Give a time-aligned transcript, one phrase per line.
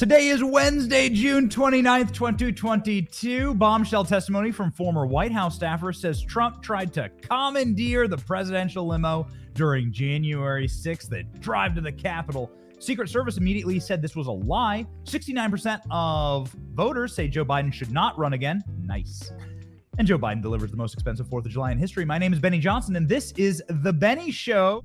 [0.00, 3.52] Today is Wednesday, June 29th, 2022.
[3.52, 9.28] Bombshell testimony from former White House staffer says Trump tried to commandeer the presidential limo
[9.52, 12.50] during January 6th, the drive to the Capitol.
[12.78, 14.86] Secret Service immediately said this was a lie.
[15.04, 18.62] 69% of voters say Joe Biden should not run again.
[18.82, 19.30] Nice.
[19.98, 22.06] And Joe Biden delivers the most expensive 4th of July in history.
[22.06, 24.82] My name is Benny Johnson, and this is The Benny Show.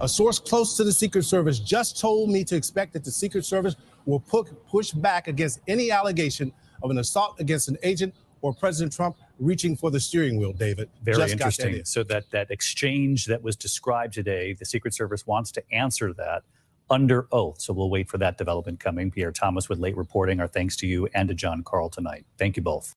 [0.00, 3.46] A source close to the Secret Service just told me to expect that the Secret
[3.46, 6.52] Service will push back against any allegation
[6.82, 10.88] of an assault against an agent or President Trump reaching for the steering wheel, David.
[11.02, 11.76] Very Just interesting.
[11.76, 16.12] That so that that exchange that was described today, the Secret Service wants to answer
[16.14, 16.42] that
[16.88, 17.60] under oath.
[17.60, 19.10] So we'll wait for that development coming.
[19.10, 20.40] Pierre Thomas with late reporting.
[20.40, 22.24] Our thanks to you and to Jon Karl tonight.
[22.38, 22.94] Thank you both.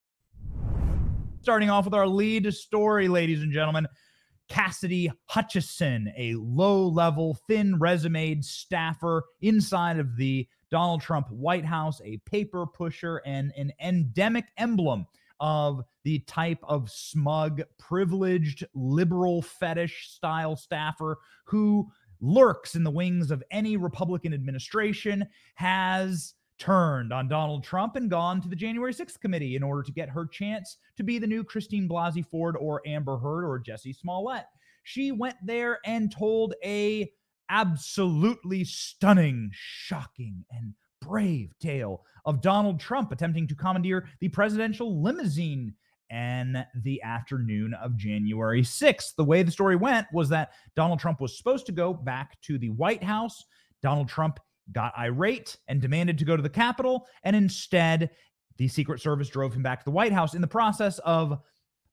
[1.42, 3.88] Starting off with our lead story, ladies and gentlemen.
[4.50, 12.02] Cassidy Hutchinson, a low level, thin resume staffer inside of the Donald Trump White House,
[12.04, 15.06] a paper pusher, and an endemic emblem
[15.40, 21.90] of the type of smug, privileged, liberal fetish style staffer who
[22.22, 25.26] lurks in the wings of any Republican administration,
[25.56, 29.94] has turned on Donald Trump and gone to the January 6th committee in order to
[29.94, 33.96] get her chance to be the new Christine Blasey Ford or Amber Heard or Jussie
[33.96, 34.44] Smollett.
[34.84, 37.10] She went there and told a
[37.50, 45.74] absolutely stunning, shocking, and brave tale of Donald Trump attempting to commandeer the presidential limousine
[46.12, 49.16] and the afternoon of January 6th.
[49.16, 52.58] The way the story went was that Donald Trump was supposed to go back to
[52.58, 53.46] the White House.
[53.82, 54.40] Donald Trump
[54.72, 57.08] got irate and demanded to go to the Capitol.
[57.24, 58.10] And instead,
[58.58, 60.34] the Secret Service drove him back to the White House.
[60.34, 61.40] In the process of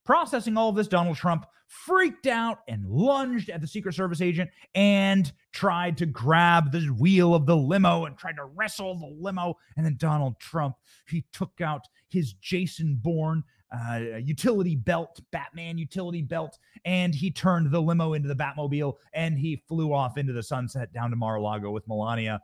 [0.07, 4.49] processing all of this, Donald Trump freaked out and lunged at the Secret Service agent
[4.75, 9.55] and tried to grab the wheel of the limo and tried to wrestle the limo.
[9.77, 10.77] And then Donald Trump,
[11.09, 17.71] he took out his Jason Bourne uh, utility belt, Batman utility belt, and he turned
[17.71, 21.37] the limo into the Batmobile and he flew off into the sunset down to Mar
[21.37, 22.41] a Lago with Melania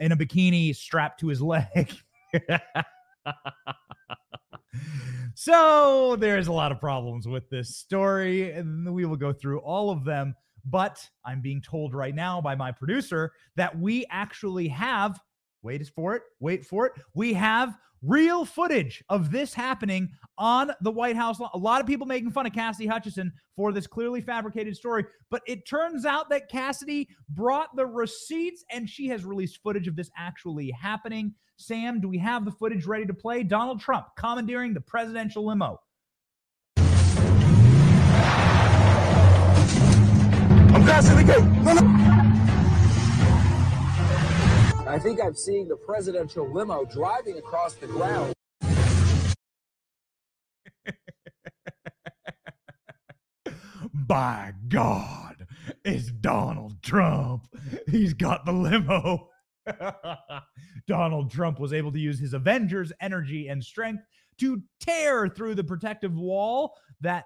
[0.00, 1.94] in a bikini strapped to his leg.
[5.34, 9.90] so there's a lot of problems with this story, and we will go through all
[9.90, 10.34] of them.
[10.64, 15.20] But I'm being told right now by my producer that we actually have,
[15.62, 20.90] wait for it, wait for it, we have real footage of this happening on the
[20.90, 21.38] White House.
[21.38, 25.42] A lot of people making fun of Cassidy Hutchinson for this clearly fabricated story, but
[25.46, 30.10] it turns out that Cassidy brought the receipts and she has released footage of this
[30.16, 31.34] actually happening.
[31.56, 33.42] Sam, do we have the footage ready to play?
[33.42, 35.80] Donald Trump commandeering the presidential limo.
[40.74, 41.44] I'm passing the gate.
[41.44, 42.13] No, no.
[44.86, 48.34] I think I'm seeing the presidential limo driving across the ground.
[53.94, 55.46] By God,
[55.86, 57.46] it's Donald Trump.
[57.88, 59.30] He's got the limo.
[60.86, 64.02] Donald Trump was able to use his Avengers energy and strength
[64.38, 67.24] to tear through the protective wall that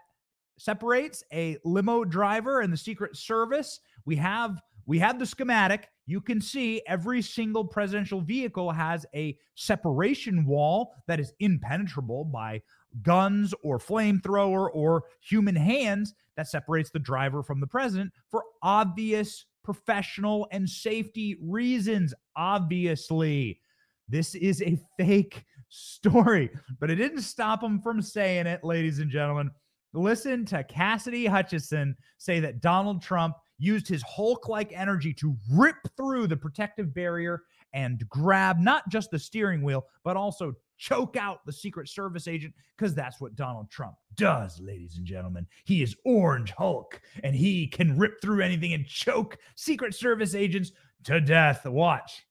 [0.58, 3.80] separates a limo driver and the Secret Service.
[4.04, 5.90] We have we have the schematic.
[6.06, 12.62] You can see every single presidential vehicle has a separation wall that is impenetrable by
[13.02, 19.44] guns or flamethrower or human hands that separates the driver from the president for obvious
[19.62, 22.14] professional and safety reasons.
[22.34, 23.60] Obviously,
[24.08, 26.48] this is a fake story,
[26.80, 29.50] but it didn't stop him from saying it, ladies and gentlemen.
[29.92, 35.76] Listen to Cassidy Hutchinson say that Donald Trump used his Hulk like energy to rip
[35.96, 41.44] through the protective barrier and grab not just the steering wheel, but also choke out
[41.44, 45.46] the Secret Service agent because that's what Donald Trump does, ladies and gentlemen.
[45.64, 50.72] He is Orange Hulk and he can rip through anything and choke Secret Service agents
[51.04, 51.66] to death.
[51.66, 52.24] Watch.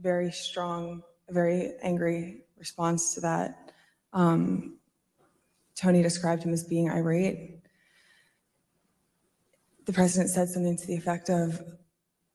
[0.00, 3.72] Very strong, very angry response to that.
[4.12, 4.78] Um,
[5.74, 7.61] Tony described him as being irate
[9.84, 11.62] the president said something to the effect of,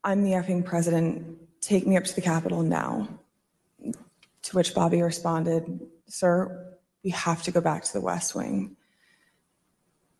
[0.03, 3.07] I'm the effing president, take me up to the Capitol now.
[4.43, 8.75] To which Bobby responded, Sir, we have to go back to the West Wing.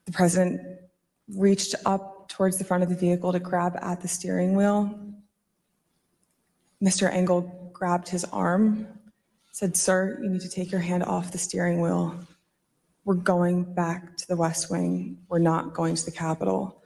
[0.05, 0.61] The president
[1.29, 4.97] reached up towards the front of the vehicle to grab at the steering wheel.
[6.83, 7.11] Mr.
[7.11, 8.87] Engel grabbed his arm,
[9.51, 12.15] said, Sir, you need to take your hand off the steering wheel.
[13.05, 15.17] We're going back to the West Wing.
[15.29, 16.83] We're not going to the Capitol.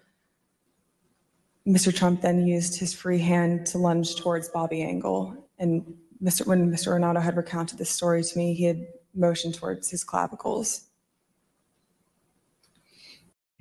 [1.67, 1.95] Mr.
[1.95, 5.35] Trump then used his free hand to lunge towards Bobby Engel.
[5.59, 6.45] And Mr.
[6.47, 6.87] when Mr.
[6.87, 10.87] Ornato had recounted this story to me, he had motioned towards his clavicles.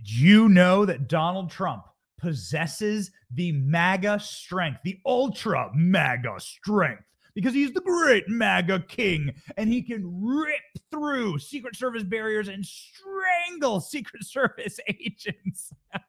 [0.03, 1.85] You know that Donald Trump
[2.17, 7.05] possesses the MAGA strength, the ultra MAGA strength?
[7.35, 10.61] Because he's the great MAGA king and he can rip
[10.91, 15.73] through Secret Service barriers and strangle Secret Service agents.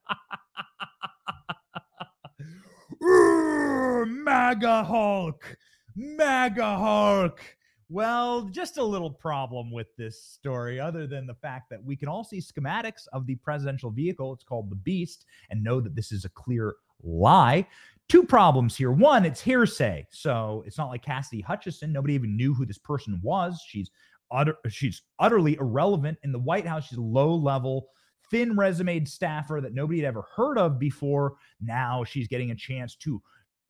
[3.01, 5.57] MAGA Hulk,
[5.95, 7.41] MAGA Hulk.
[7.89, 12.07] Well, just a little problem with this story, other than the fact that we can
[12.07, 14.33] all see schematics of the presidential vehicle.
[14.33, 17.67] It's called the Beast, and know that this is a clear lie.
[18.07, 18.91] Two problems here.
[18.91, 20.07] One, it's hearsay.
[20.11, 21.91] So it's not like Cassidy Hutchinson.
[21.91, 23.61] Nobody even knew who this person was.
[23.67, 23.89] She's
[24.31, 26.87] utter, she's utterly irrelevant in the White House.
[26.87, 27.87] She's low level,
[28.31, 31.35] thin resume staffer that nobody had ever heard of before.
[31.59, 33.21] Now she's getting a chance to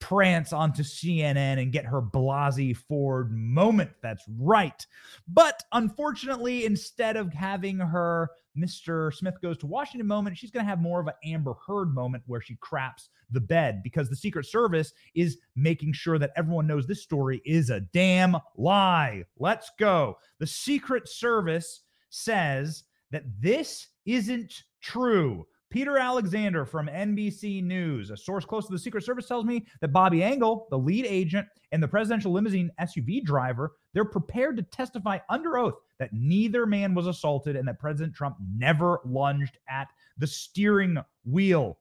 [0.01, 3.91] prance onto CNN and get her Blasey Ford moment.
[4.01, 4.85] That's right.
[5.27, 9.13] But unfortunately, instead of having her Mr.
[9.13, 12.23] Smith goes to Washington moment, she's going to have more of an Amber Heard moment
[12.25, 16.85] where she craps the bed because the Secret Service is making sure that everyone knows
[16.85, 19.23] this story is a damn lie.
[19.37, 20.17] Let's go.
[20.39, 25.45] The Secret Service says that this isn't true.
[25.69, 29.93] Peter Alexander from NBC News, a source close to the Secret Service, tells me that
[29.93, 35.17] Bobby Engel, the lead agent and the presidential limousine SUV driver, they're prepared to testify
[35.29, 39.87] under oath that neither man was assaulted and that President Trump never lunged at
[40.17, 41.77] the steering wheel.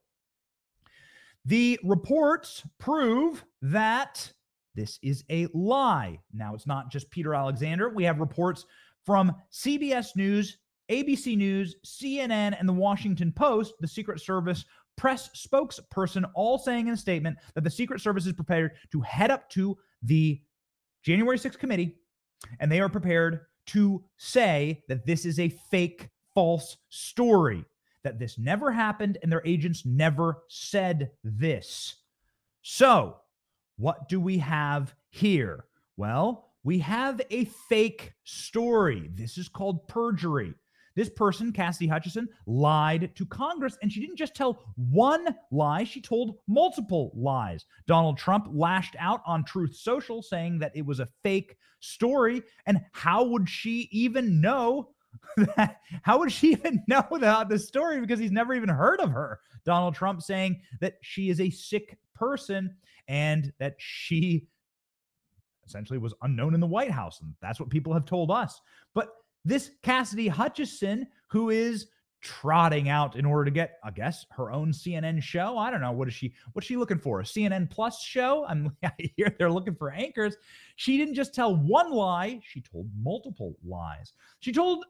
[1.46, 4.32] The reports prove that
[4.76, 6.20] this is a lie.
[6.32, 7.88] Now, it's not just Peter Alexander.
[7.88, 8.66] We have reports
[9.04, 10.58] from CBS News,
[10.90, 14.64] ABC News, CNN, and the Washington Post, the Secret Service
[14.96, 19.30] press spokesperson, all saying in a statement that the Secret Service is prepared to head
[19.30, 20.40] up to the
[21.02, 21.96] January 6th committee
[22.58, 27.64] and they are prepared to say that this is a fake, false story,
[28.02, 31.96] that this never happened and their agents never said this.
[32.62, 33.16] So,
[33.76, 35.64] what do we have here?
[35.96, 39.10] Well, we have a fake story.
[39.14, 40.54] This is called perjury.
[41.00, 45.98] This person, Cassidy Hutchinson, lied to Congress, and she didn't just tell one lie, she
[45.98, 47.64] told multiple lies.
[47.86, 52.42] Donald Trump lashed out on Truth Social, saying that it was a fake story.
[52.66, 54.90] And how would she even know
[55.56, 55.78] that?
[56.02, 57.98] How would she even know about this story?
[57.98, 59.40] Because he's never even heard of her.
[59.64, 62.76] Donald Trump saying that she is a sick person
[63.08, 64.48] and that she
[65.66, 67.22] essentially was unknown in the White House.
[67.22, 68.60] And that's what people have told us.
[68.92, 69.14] But
[69.44, 71.86] this Cassidy Hutchinson, who is
[72.22, 75.56] trotting out in order to get, I guess, her own CNN show.
[75.56, 75.92] I don't know.
[75.92, 76.34] What is she?
[76.52, 77.20] What's she looking for?
[77.20, 78.44] A CNN Plus show?
[78.48, 80.36] I'm I hear they're looking for anchors.
[80.76, 84.12] She didn't just tell one lie, she told multiple lies.
[84.40, 84.84] She told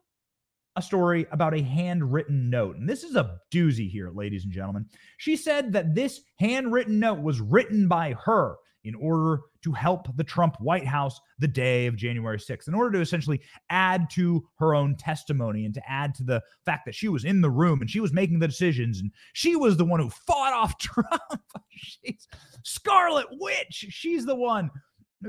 [0.77, 2.77] a story about a handwritten note.
[2.77, 4.87] And this is a doozy here, ladies and gentlemen.
[5.19, 10.25] She said that this handwritten note was written by her in order to help the
[10.25, 14.75] Trump White House the day of January 6th, in order to essentially add to her
[14.75, 17.91] own testimony and to add to the fact that she was in the room and
[17.91, 21.43] she was making the decisions and she was the one who fought off Trump.
[21.71, 22.27] she's
[22.65, 23.87] Scarlet Witch.
[23.91, 24.71] She's the one.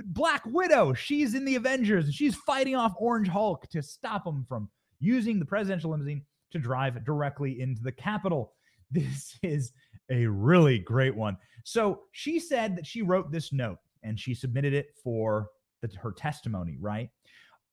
[0.05, 0.93] Black Widow.
[0.93, 5.39] She's in the Avengers and she's fighting off Orange Hulk to stop him from using
[5.39, 8.53] the presidential limousine to drive directly into the Capitol.
[8.91, 9.71] This is
[10.09, 11.37] a really great one.
[11.63, 15.47] So she said that she wrote this note and she submitted it for
[15.81, 17.09] the, her testimony, right?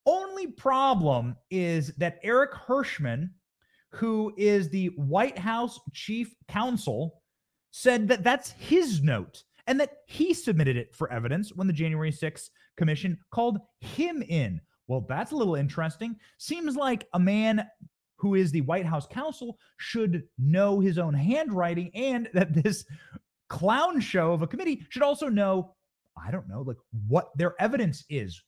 [0.06, 3.30] Only problem is that Eric Herschmann,
[3.90, 7.22] who is the White House chief counsel,
[7.70, 12.10] said that that's his note and that he submitted it for evidence when the January
[12.10, 14.60] 6th commission called him in.
[14.86, 16.16] Well, that's a little interesting.
[16.38, 17.66] Seems like a man
[18.18, 22.84] who is the White House counsel should know his own handwriting and that this
[23.48, 25.74] clown show of a committee should also know,
[26.16, 28.42] I don't know, like what their evidence is.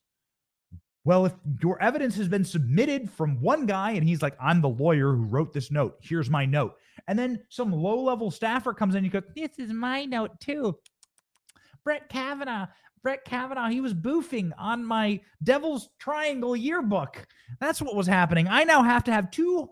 [1.05, 4.69] Well, if your evidence has been submitted from one guy and he's like, I'm the
[4.69, 6.75] lawyer who wrote this note, here's my note.
[7.09, 10.39] And then some low level staffer comes in and you go, This is my note
[10.41, 10.77] too.
[11.85, 12.67] Brett Kavanaugh,
[13.02, 17.26] Brett Kavanaugh, he was boofing on my Devil's Triangle yearbook.
[17.59, 18.47] That's what was happening.
[18.49, 19.71] I now have to have two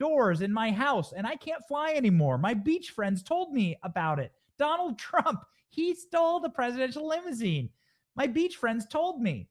[0.00, 2.36] doors in my house and I can't fly anymore.
[2.36, 4.32] My beach friends told me about it.
[4.58, 7.70] Donald Trump, he stole the presidential limousine.
[8.16, 9.48] My beach friends told me.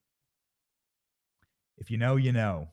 [1.77, 2.69] If you know, you know.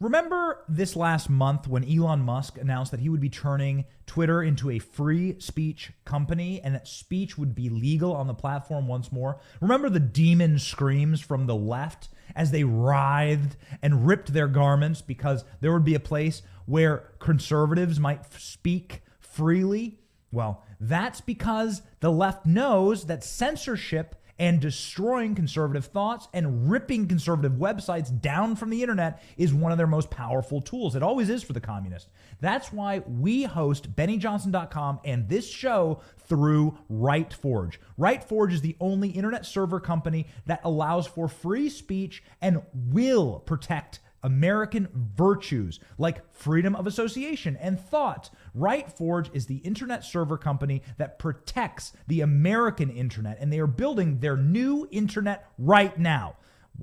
[0.00, 4.70] Remember this last month when Elon Musk announced that he would be turning Twitter into
[4.70, 9.38] a free speech company and that speech would be legal on the platform once more?
[9.60, 15.44] Remember the demon screams from the left as they writhed and ripped their garments because
[15.60, 20.00] there would be a place where conservatives might speak freely?
[20.32, 27.52] Well, that's because the left knows that censorship and destroying conservative thoughts and ripping conservative
[27.52, 30.96] websites down from the internet is one of their most powerful tools.
[30.96, 32.08] It always is for the communists.
[32.40, 37.76] That's why we host BennyJohnson.com and this show through RightForge.
[37.98, 44.00] RightForge is the only internet server company that allows for free speech and will protect
[44.22, 48.30] American virtues like freedom of association and thought.
[48.56, 54.20] RightForge is the internet server company that protects the American internet, and they are building
[54.20, 56.36] their new internet right now.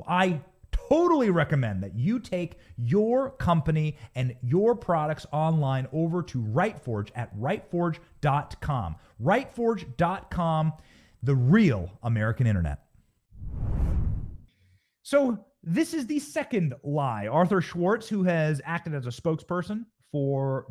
[0.07, 0.41] I
[0.89, 7.35] totally recommend that you take your company and your products online over to RightForge at
[7.37, 8.95] rightforge.com.
[9.23, 10.73] RightForge.com,
[11.23, 12.83] the real American internet.
[15.03, 17.27] So, this is the second lie.
[17.27, 20.67] Arthur Schwartz, who has acted as a spokesperson for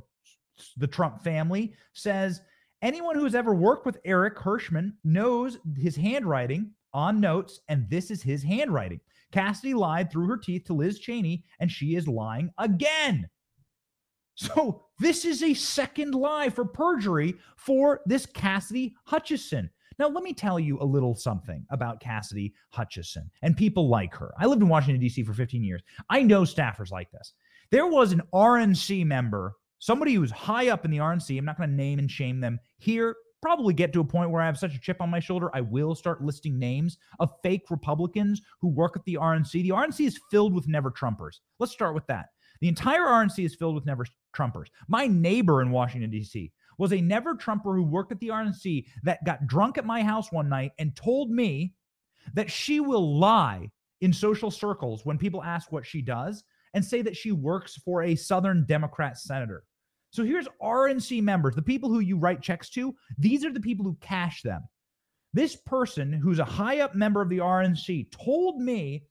[0.79, 2.41] the Trump family, says
[2.81, 8.11] anyone who has ever worked with Eric Herschmann knows his handwriting on notes, and this
[8.11, 9.01] is his handwriting.
[9.33, 13.29] Cassidy lied through her teeth to Liz Cheney, and she is lying again.
[14.39, 19.71] So, this is a second lie for perjury for this Cassidy Hutchinson.
[19.99, 24.35] Now, let me tell you a little something about Cassidy Hutchinson and people like her.
[24.39, 25.23] I lived in Washington, D.C.
[25.23, 25.83] for 15 years.
[26.11, 27.33] I know staffers like this.
[27.71, 31.39] There was an RNC member, somebody who's high up in the RNC.
[31.39, 33.17] I'm not going to name and shame them here.
[33.43, 35.61] Probably get to a point where I have such a chip on my shoulder, I
[35.61, 39.53] will start listing names of fake Republicans who work at the RNC.
[39.53, 41.41] The RNC is filled with never Trumpers.
[41.59, 42.27] Let's start with that.
[42.61, 44.69] The entire RNC is filled with never Trumpers.
[44.89, 49.25] My neighbor in Washington, D.C., was a never Trumper who worked at the RNC that
[49.25, 51.73] got drunk at my house one night and told me
[52.35, 57.03] that she will lie in social circles when people ask what she does and say
[57.03, 59.65] that she works for a Southern Democrat senator.
[60.11, 63.85] So here's RNC members, the people who you write checks to, these are the people
[63.85, 64.63] who cash them.
[65.33, 69.05] This person who's a high up member of the RNC told me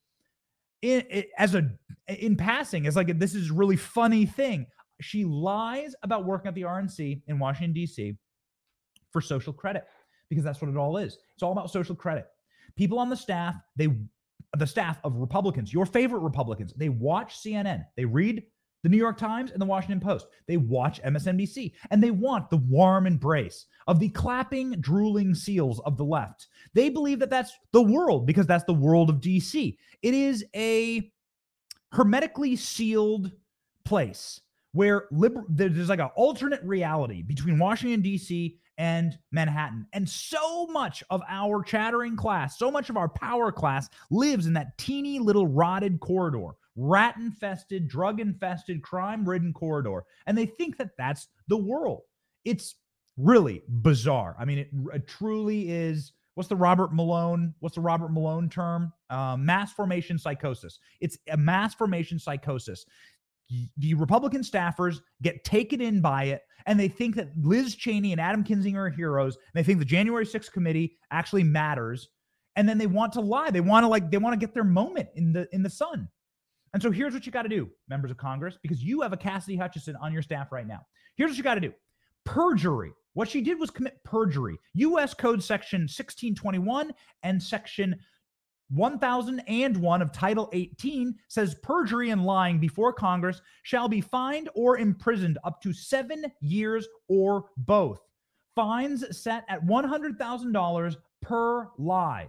[0.82, 1.70] in, in, as a
[2.08, 4.68] in passing as like this is really funny thing
[5.02, 8.18] she lies about working at the RNC in Washington, D.C.
[9.12, 9.86] for social credit
[10.30, 11.18] because that's what it all is.
[11.34, 12.26] It's all about social credit.
[12.76, 13.90] People on the staff, they
[14.58, 18.44] the staff of Republicans, your favorite Republicans, they watch CNN, they read
[18.84, 20.28] the New York Times and the Washington Post.
[20.48, 25.98] They watch MSNBC and they want the warm embrace of the clapping, drooling seals of
[25.98, 26.48] the left.
[26.74, 29.76] They believe that that's the world because that's the world of DC.
[30.04, 31.12] It is a
[31.94, 33.32] hermetically sealed
[33.86, 34.40] place
[34.76, 38.58] where liber- there's like an alternate reality between Washington, D.C.
[38.78, 39.88] and Manhattan.
[39.94, 44.54] And so much of our chattering class, so much of our power class lives in
[44.54, 50.04] that teeny little rotted corridor, rat infested, drug infested, crime ridden corridor.
[50.28, 52.02] And they think that that's the world.
[52.44, 52.76] It's
[53.16, 54.36] really bizarre.
[54.38, 56.12] I mean, it, it truly is.
[56.34, 57.54] What's the Robert Malone?
[57.62, 58.92] What's the Robert Malone term?
[59.10, 60.80] Uh, mass formation psychosis.
[61.00, 62.86] It's a mass formation psychosis
[63.78, 68.20] the Republican staffers get taken in by it, and they think that Liz Cheney and
[68.20, 69.36] Adam Kinzinger are heroes.
[69.36, 72.10] And they think the January 6th committee actually matters,
[72.56, 73.52] and then they want to lie.
[73.52, 76.08] They want to like they want to get their moment in the in the sun.
[76.74, 79.18] And so here's what you got to do, members of Congress, because you have a
[79.18, 80.82] Cassidy Hutchinson on your staff right now.
[81.16, 81.74] Here's what you got to do:
[82.26, 82.92] perjury.
[83.14, 84.58] What she did was commit perjury.
[84.74, 85.14] U.S.
[85.14, 86.92] Code Section 1621
[87.24, 87.96] and Section
[88.70, 95.38] 1001 of Title 18 says perjury and lying before Congress shall be fined or imprisoned
[95.44, 98.00] up to seven years or both.
[98.56, 102.28] Fines set at $100,000 per lie.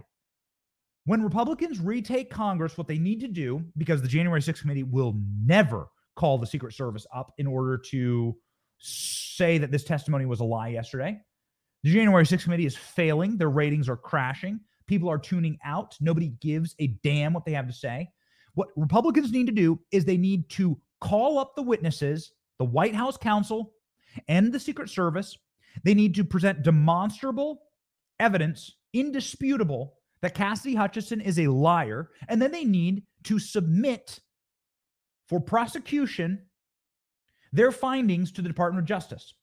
[1.05, 5.15] When Republicans retake Congress, what they need to do, because the January 6th committee will
[5.41, 8.35] never call the Secret Service up in order to
[8.79, 11.17] say that this testimony was a lie yesterday.
[11.83, 13.37] The January 6th committee is failing.
[13.37, 14.59] Their ratings are crashing.
[14.87, 15.95] People are tuning out.
[15.99, 18.09] Nobody gives a damn what they have to say.
[18.55, 22.95] What Republicans need to do is they need to call up the witnesses, the White
[22.95, 23.73] House counsel,
[24.27, 25.37] and the Secret Service.
[25.83, 27.61] They need to present demonstrable
[28.19, 34.19] evidence indisputable that Cassidy Hutchinson is a liar, and then they need to submit
[35.27, 36.41] for prosecution
[37.53, 39.33] their findings to the Department of Justice.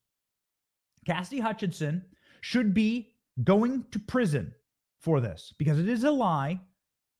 [1.06, 2.04] Cassidy Hutchinson
[2.40, 4.52] should be going to prison
[5.04, 6.58] for this because it is a lie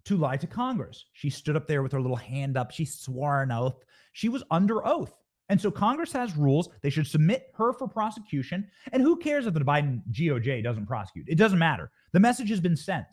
[0.07, 1.05] to lie to Congress.
[1.12, 2.71] She stood up there with her little hand up.
[2.71, 3.85] She swore an oath.
[4.12, 5.12] She was under oath.
[5.50, 6.71] And so Congress has rules.
[6.83, 8.67] They should submit her for prosecution.
[8.93, 11.29] And who cares if the Biden DOJ doesn't prosecute?
[11.29, 11.91] It doesn't matter.
[12.12, 13.07] The message has been sent.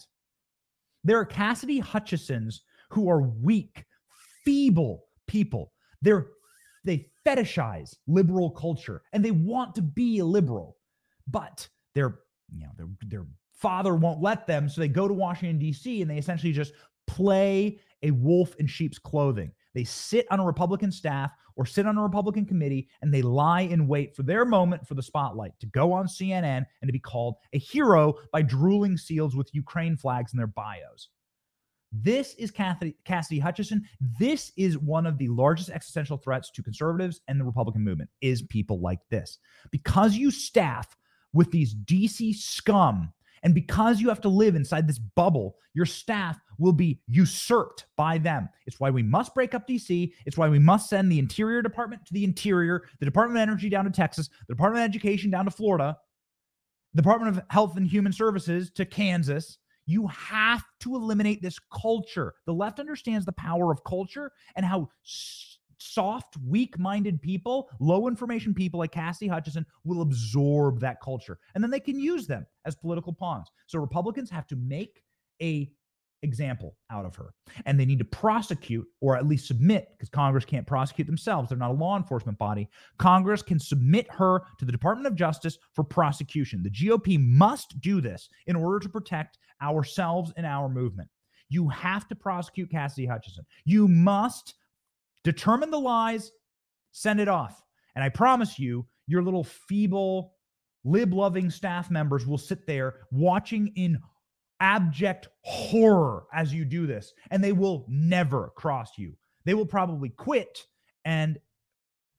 [1.03, 3.83] There are Cassidy Hutchinsons who are weak,
[4.45, 5.73] feeble people.
[6.01, 6.27] They're
[6.83, 10.77] they fetishize liberal culture and they want to be a liberal,
[11.27, 12.19] but they're
[12.53, 13.25] you know their their
[13.61, 16.01] father won't let them, so they go to Washington D.C.
[16.01, 16.73] and they essentially just
[17.07, 19.51] play a wolf in sheep's clothing.
[19.73, 23.61] They sit on a Republican staff or sit on a Republican committee and they lie
[23.61, 26.99] in wait for their moment for the spotlight to go on CNN and to be
[26.99, 31.09] called a hero by drooling seals with Ukraine flags in their bios.
[31.91, 33.83] This is Cassidy, Cassidy Hutchinson.
[34.17, 38.41] This is one of the largest existential threats to conservatives and the Republican movement is
[38.43, 39.39] people like this.
[39.71, 40.95] Because you staff
[41.33, 43.11] with these DC scum
[43.43, 48.17] and because you have to live inside this bubble, your staff will be usurped by
[48.17, 48.47] them.
[48.67, 50.11] It's why we must break up DC.
[50.25, 53.69] It's why we must send the Interior Department to the Interior, the Department of Energy
[53.69, 55.97] down to Texas, the Department of Education down to Florida,
[56.93, 59.57] the Department of Health and Human Services to Kansas.
[59.87, 62.33] You have to eliminate this culture.
[62.45, 64.89] The left understands the power of culture and how
[65.81, 71.39] soft, weak minded people, low information people like Cassidy Hutchinson will absorb that culture.
[71.55, 73.47] And then they can use them as political pawns.
[73.67, 75.03] So Republicans have to make
[75.41, 75.71] a
[76.23, 77.33] example out of her.
[77.65, 81.49] And they need to prosecute or at least submit because congress can't prosecute themselves.
[81.49, 82.69] They're not a law enforcement body.
[82.97, 86.63] Congress can submit her to the department of justice for prosecution.
[86.63, 91.09] The gop must do this in order to protect ourselves and our movement.
[91.49, 94.53] You have to prosecute cassidy hutchinson you must
[95.23, 96.31] determine the lies,
[96.91, 97.61] send it off.
[97.95, 100.33] And I promise you, your little feeble,
[100.83, 103.99] lib loving staff members will sit there watching in
[104.59, 109.13] abject horror as you do this, and they will never cross you.
[109.45, 110.65] They will probably quit,
[111.03, 111.37] and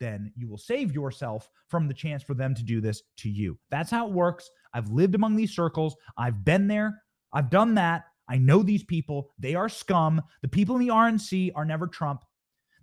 [0.01, 3.59] then you will save yourself from the chance for them to do this to you.
[3.71, 4.51] That's how it works.
[4.75, 8.05] I've lived among these circles, I've been there, I've done that.
[8.29, 9.31] I know these people.
[9.39, 10.23] They are scum.
[10.43, 12.25] The people in the RNC are never Trump.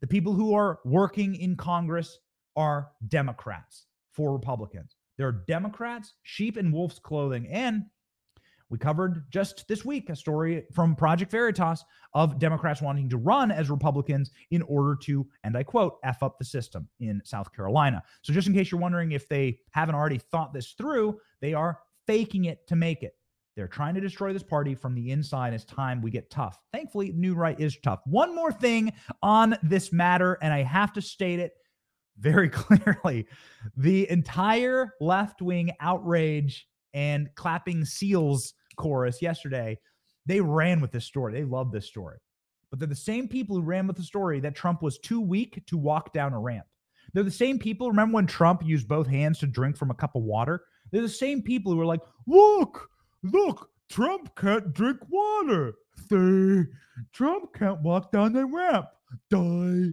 [0.01, 2.19] The people who are working in Congress
[2.55, 4.95] are Democrats for Republicans.
[5.17, 7.47] They're Democrats, sheep in wolf's clothing.
[7.47, 7.85] And
[8.69, 11.83] we covered just this week a story from Project Veritas
[12.13, 16.37] of Democrats wanting to run as Republicans in order to, and I quote, F up
[16.37, 18.03] the system in South Carolina.
[18.21, 21.79] So, just in case you're wondering if they haven't already thought this through, they are
[22.05, 23.15] faking it to make it.
[23.59, 25.53] They're trying to destroy this party from the inside.
[25.53, 26.57] It's time we get tough.
[26.71, 27.99] Thankfully, New Right is tough.
[28.05, 31.51] One more thing on this matter, and I have to state it
[32.17, 33.27] very clearly
[33.75, 39.77] the entire left wing outrage and clapping seals chorus yesterday,
[40.25, 41.33] they ran with this story.
[41.33, 42.17] They love this story.
[42.69, 45.61] But they're the same people who ran with the story that Trump was too weak
[45.67, 46.65] to walk down a ramp.
[47.13, 47.89] They're the same people.
[47.89, 50.63] Remember when Trump used both hands to drink from a cup of water?
[50.91, 52.87] They're the same people who were like, look,
[53.23, 55.73] Look, Trump can't drink water.
[56.09, 56.63] See,
[57.11, 58.87] Trump can't walk down the ramp.
[59.29, 59.91] Die.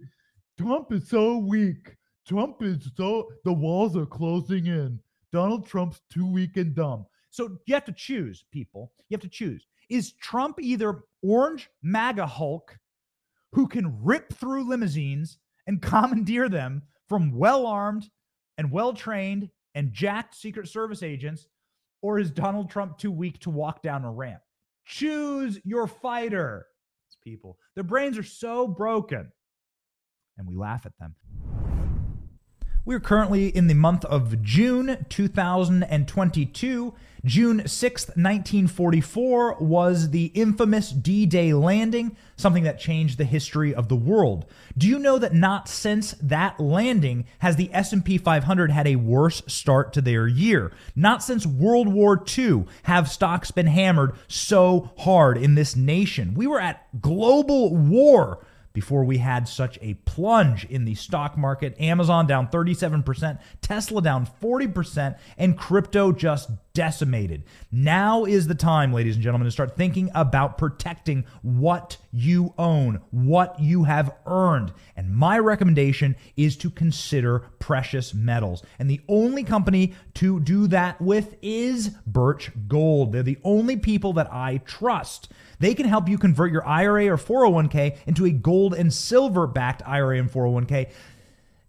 [0.59, 1.97] Trump is so weak.
[2.27, 4.99] Trump is so, the walls are closing in.
[5.33, 7.07] Donald Trump's too weak and dumb.
[7.31, 8.93] So you have to choose, people.
[9.09, 9.67] You have to choose.
[9.89, 12.79] Is Trump either orange MAGA Hulk
[13.53, 18.09] who can rip through limousines and commandeer them from well armed
[18.59, 21.47] and well trained and jacked Secret Service agents
[22.03, 24.41] or is Donald Trump too weak to walk down a ramp?
[24.85, 26.67] Choose your fighter.
[27.09, 27.59] It's people.
[27.75, 29.31] Their brains are so broken.
[30.39, 31.15] And we laugh at them.
[32.87, 36.95] We're currently in the month of June 2022.
[37.25, 43.97] June 6th, 1944 was the infamous D-Day landing, something that changed the history of the
[43.97, 44.47] world.
[44.79, 49.43] Do you know that not since that landing has the S&P 500 had a worse
[49.49, 50.71] start to their year?
[50.95, 56.35] Not since World War II have stocks been hammered so hard in this nation.
[56.35, 58.47] We were at global war
[58.77, 61.75] before we had such a plunge in the stock market.
[61.81, 67.43] Amazon down 37%, Tesla down 40%, and crypto just decimated.
[67.73, 73.01] Now is the time, ladies and gentlemen, to start thinking about protecting what you own,
[73.11, 74.75] what you have earned.
[74.95, 78.63] And my recommendation is to consider precious metals.
[78.79, 83.13] And the only company to do that with is Birch Gold.
[83.13, 85.33] They're the only people that I trust.
[85.59, 89.83] They can help you convert your IRA or 401k into a gold and silver backed
[89.87, 90.91] IRA and 401k.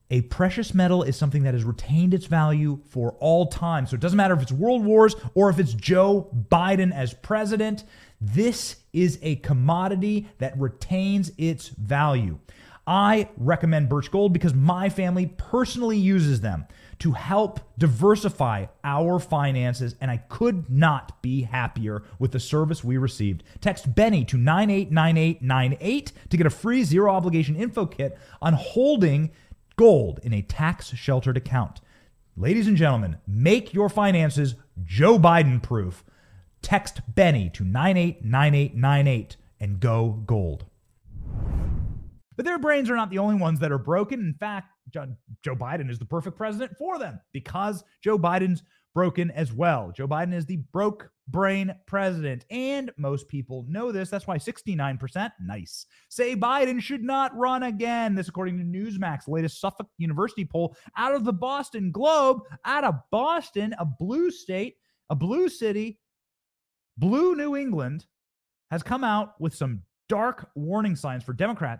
[0.09, 3.85] A precious metal is something that has retained its value for all time.
[3.85, 7.83] So it doesn't matter if it's world wars or if it's Joe Biden as president.
[8.21, 12.39] This is a commodity that retains its value.
[12.87, 16.65] I recommend Birch Gold because my family personally uses them
[16.99, 22.97] to help diversify our finances, and I could not be happier with the service we
[22.97, 23.43] received.
[23.61, 29.31] Text Benny to 989898 to get a free zero obligation info kit on holding
[29.77, 31.79] gold in a tax sheltered account.
[32.35, 36.03] Ladies and gentlemen, make your finances Joe Biden proof.
[36.61, 40.65] Text Benny to 989898 and go gold.
[42.35, 44.19] But their brains are not the only ones that are broken.
[44.19, 48.63] In fact, Joe Biden is the perfect president for them because Joe Biden's
[48.93, 49.91] broken as well.
[49.95, 52.45] Joe Biden is the broke brain president.
[52.49, 54.09] And most people know this.
[54.09, 58.15] That's why 69%, nice, say Biden should not run again.
[58.15, 62.95] This, according to Newsmax, latest Suffolk University poll out of the Boston Globe, out of
[63.11, 64.75] Boston, a blue state,
[65.09, 65.99] a blue city,
[66.97, 68.05] blue New England,
[68.71, 71.79] has come out with some dark warning signs for Democrat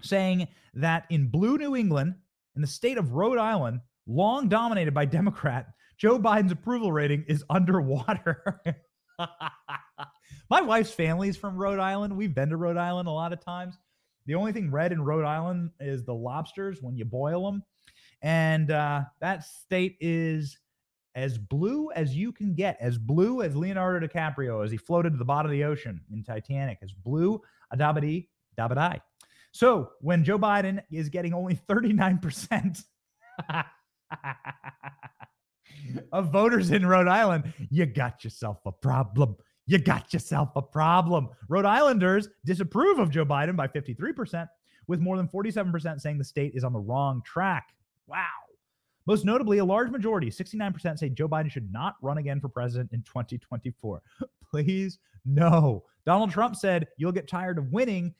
[0.00, 2.14] saying that in blue New England,
[2.56, 7.44] in the state of Rhode Island, long dominated by Democrat, Joe Biden's approval rating is
[7.50, 8.60] underwater.
[10.50, 12.16] My wife's family is from Rhode Island.
[12.16, 13.76] We've been to Rhode Island a lot of times.
[14.26, 17.62] The only thing red in Rhode Island is the lobsters when you boil them.
[18.22, 20.58] And uh, that state is
[21.14, 25.18] as blue as you can get, as blue as Leonardo DiCaprio as he floated to
[25.18, 28.28] the bottom of the ocean in Titanic, as blue a dabadi
[28.58, 29.00] dabadai.
[29.52, 32.82] So when Joe Biden is getting only 39%
[36.12, 39.36] of voters in Rhode Island, you got yourself a problem.
[39.66, 41.28] You got yourself a problem.
[41.48, 44.48] Rhode Islanders disapprove of Joe Biden by 53%,
[44.88, 47.68] with more than 47% saying the state is on the wrong track.
[48.06, 48.26] Wow.
[49.06, 52.92] Most notably, a large majority, 69%, say Joe Biden should not run again for president
[52.92, 54.02] in 2024.
[54.50, 55.84] Please, no.
[56.06, 58.14] Donald Trump said, You'll get tired of winning.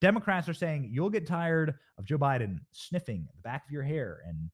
[0.00, 4.20] Democrats are saying you'll get tired of Joe Biden sniffing the back of your hair
[4.26, 4.50] and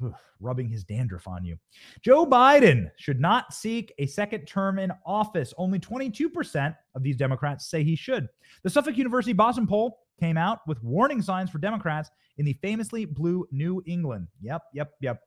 [0.40, 1.56] rubbing his dandruff on you.
[2.02, 5.52] Joe Biden should not seek a second term in office.
[5.58, 8.28] Only 22% of these Democrats say he should.
[8.62, 13.04] The Suffolk University Boston poll came out with warning signs for Democrats in the famously
[13.04, 14.28] blue New England.
[14.40, 15.20] Yep, yep, yep.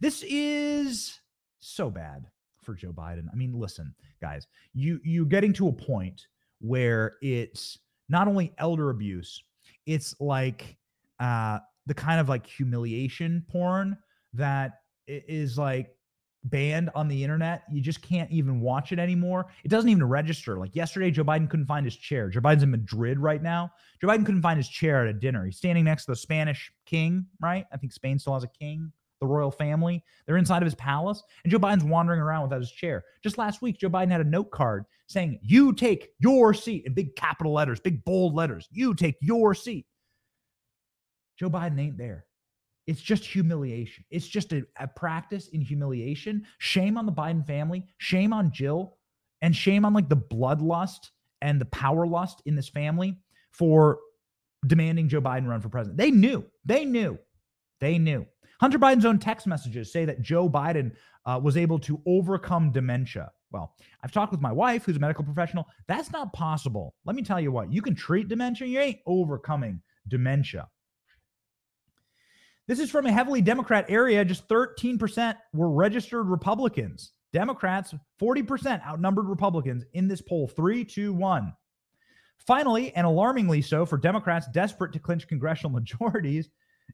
[0.00, 1.20] This is
[1.60, 2.26] so bad
[2.62, 3.26] for Joe Biden.
[3.32, 6.26] I mean, listen, guys, you you getting to a point
[6.60, 9.42] where it's not only elder abuse,
[9.86, 10.76] it's like
[11.18, 13.96] uh, the kind of like humiliation porn
[14.34, 15.96] that is like
[16.44, 17.62] banned on the internet.
[17.70, 19.46] You just can't even watch it anymore.
[19.64, 20.58] It doesn't even register.
[20.58, 22.28] Like yesterday, Joe Biden couldn't find his chair.
[22.28, 23.70] Joe Biden's in Madrid right now.
[24.00, 25.44] Joe Biden couldn't find his chair at a dinner.
[25.44, 27.66] He's standing next to the Spanish king, right?
[27.72, 28.92] I think Spain still has a king
[29.22, 30.04] the royal family.
[30.26, 33.04] They're inside of his palace, and Joe Biden's wandering around without his chair.
[33.22, 36.92] Just last week, Joe Biden had a note card saying, You take your seat in
[36.92, 38.68] big capital letters, big bold letters.
[38.72, 39.86] You take your seat.
[41.42, 42.24] Joe Biden ain't there.
[42.86, 44.04] It's just humiliation.
[44.10, 46.46] It's just a, a practice in humiliation.
[46.58, 47.84] Shame on the Biden family.
[47.98, 48.96] Shame on Jill.
[49.40, 53.18] And shame on like the bloodlust and the power lust in this family
[53.50, 53.98] for
[54.68, 55.98] demanding Joe Biden run for president.
[55.98, 56.44] They knew.
[56.64, 57.18] They knew.
[57.80, 58.24] They knew.
[58.60, 60.92] Hunter Biden's own text messages say that Joe Biden
[61.26, 63.32] uh, was able to overcome dementia.
[63.50, 63.74] Well,
[64.04, 65.66] I've talked with my wife, who's a medical professional.
[65.88, 66.94] That's not possible.
[67.04, 70.68] Let me tell you what, you can treat dementia, you ain't overcoming dementia.
[72.68, 74.24] This is from a heavily Democrat area.
[74.24, 77.12] Just 13% were registered Republicans.
[77.32, 81.52] Democrats, 40% outnumbered Republicans in this poll, 3 2 1.
[82.38, 86.50] Finally, and alarmingly so for Democrats desperate to clinch congressional majorities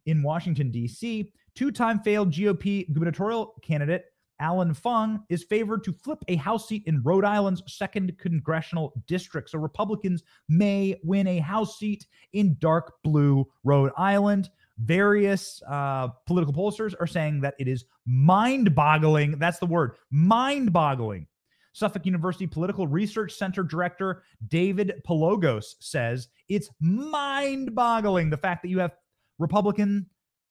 [0.06, 4.04] in Washington, D.C., Two time failed GOP gubernatorial candidate
[4.38, 9.50] Allan Fung is favored to flip a House seat in Rhode Island's second congressional district.
[9.50, 14.50] So Republicans may win a House seat in dark blue Rhode Island.
[14.78, 19.38] Various uh, political pollsters are saying that it is mind boggling.
[19.38, 21.26] That's the word mind boggling.
[21.72, 28.80] Suffolk University Political Research Center director David Paleologos says it's mind-boggling the fact that you
[28.80, 28.92] have
[29.38, 30.06] Republican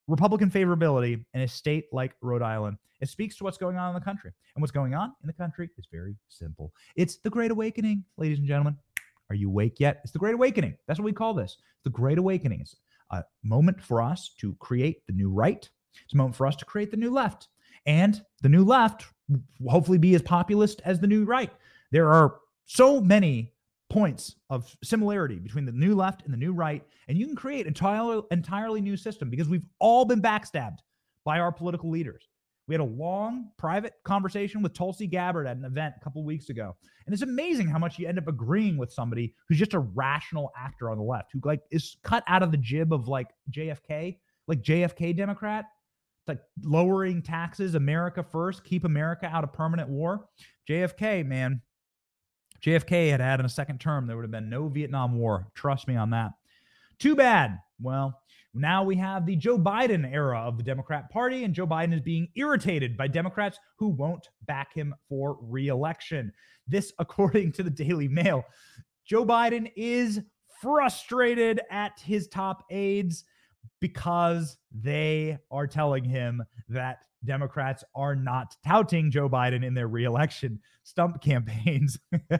[0.08, 2.78] Republican favorability in a state like Rhode Island.
[3.02, 4.32] It speaks to what's going on in the country.
[4.56, 6.72] And what's going on in the country is very simple.
[6.96, 8.78] It's the Great Awakening, ladies and gentlemen.
[9.30, 10.00] Are you awake yet?
[10.04, 10.78] It's the Great Awakening.
[10.88, 11.58] That's what we call this.
[11.84, 12.62] The Great Awakening.
[12.62, 12.76] It's
[13.12, 15.70] a moment for us to create the new right.
[16.04, 17.48] It's a moment for us to create the new left.
[17.86, 19.06] And the new left
[19.60, 21.52] will hopefully be as populist as the new right.
[21.92, 23.54] There are so many
[23.90, 27.62] points of similarity between the new left and the new right, and you can create
[27.62, 30.80] an entirely, entirely new system because we've all been backstabbed
[31.24, 32.28] by our political leaders.
[32.68, 36.50] We had a long private conversation with Tulsi Gabbard at an event a couple weeks
[36.50, 36.76] ago.
[37.06, 40.52] And it's amazing how much you end up agreeing with somebody who's just a rational
[40.58, 44.18] actor on the left, who like is cut out of the jib of like JFK,
[44.48, 45.66] like JFK Democrat,
[46.28, 50.26] it's like lowering taxes, America first, keep America out of permanent war.
[50.70, 51.62] JFK, man,
[52.62, 55.48] JFK had had in a second term, there would have been no Vietnam War.
[55.56, 56.32] Trust me on that.
[57.00, 57.60] Too bad.
[57.80, 58.20] Well,
[58.58, 62.02] now we have the Joe Biden era of the Democrat Party, and Joe Biden is
[62.02, 66.32] being irritated by Democrats who won't back him for reelection.
[66.68, 68.44] This, according to the Daily Mail,
[69.06, 70.22] Joe Biden is
[70.62, 73.24] frustrated at his top aides
[73.80, 80.60] because they are telling him that Democrats are not touting Joe Biden in their reelection
[80.84, 81.98] stump campaigns.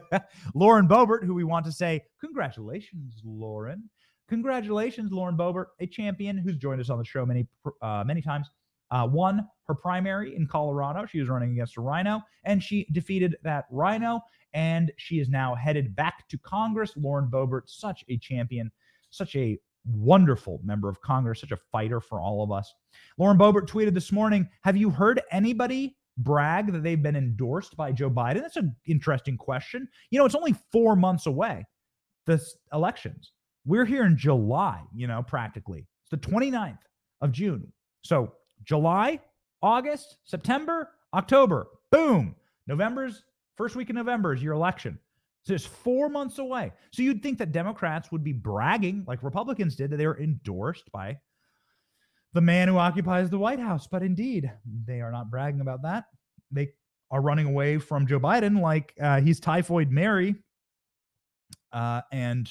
[0.56, 3.90] Lauren Boebert, who we want to say, congratulations, Lauren.
[4.28, 7.48] Congratulations, Lauren Boebert, a champion who's joined us on the show many,
[7.82, 8.50] uh, many times.
[8.90, 11.06] Uh, won her primary in Colorado.
[11.06, 14.22] She was running against a rhino, and she defeated that rhino.
[14.54, 16.94] And she is now headed back to Congress.
[16.96, 18.72] Lauren Boebert, such a champion,
[19.10, 22.74] such a wonderful member of Congress, such a fighter for all of us.
[23.18, 27.92] Lauren Boebert tweeted this morning Have you heard anybody brag that they've been endorsed by
[27.92, 28.42] Joe Biden?
[28.42, 29.88] That's an interesting question.
[30.12, 31.66] You know, it's only four months away,
[32.26, 32.42] the
[32.74, 33.34] elections.
[33.68, 35.86] We're here in July, you know, practically.
[36.04, 36.78] It's the 29th
[37.20, 37.72] of June.
[38.02, 38.32] So
[38.64, 39.20] July,
[39.62, 42.34] August, September, October, boom.
[42.66, 43.24] November's
[43.58, 44.98] first week of November is your election.
[45.44, 46.72] So it's four months away.
[46.94, 50.90] So you'd think that Democrats would be bragging, like Republicans did, that they were endorsed
[50.94, 51.18] by
[52.32, 53.86] the man who occupies the White House.
[53.86, 54.50] But indeed,
[54.86, 56.06] they are not bragging about that.
[56.52, 56.70] They
[57.12, 60.36] are running away from Joe Biden like uh, he's Typhoid Mary.
[61.74, 62.50] Uh, and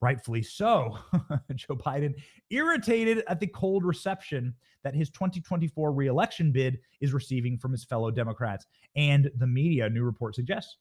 [0.00, 0.96] rightfully so.
[1.54, 2.14] Joe Biden
[2.50, 8.10] irritated at the cold reception that his 2024 reelection bid is receiving from his fellow
[8.10, 10.76] Democrats and the media, a new report suggests.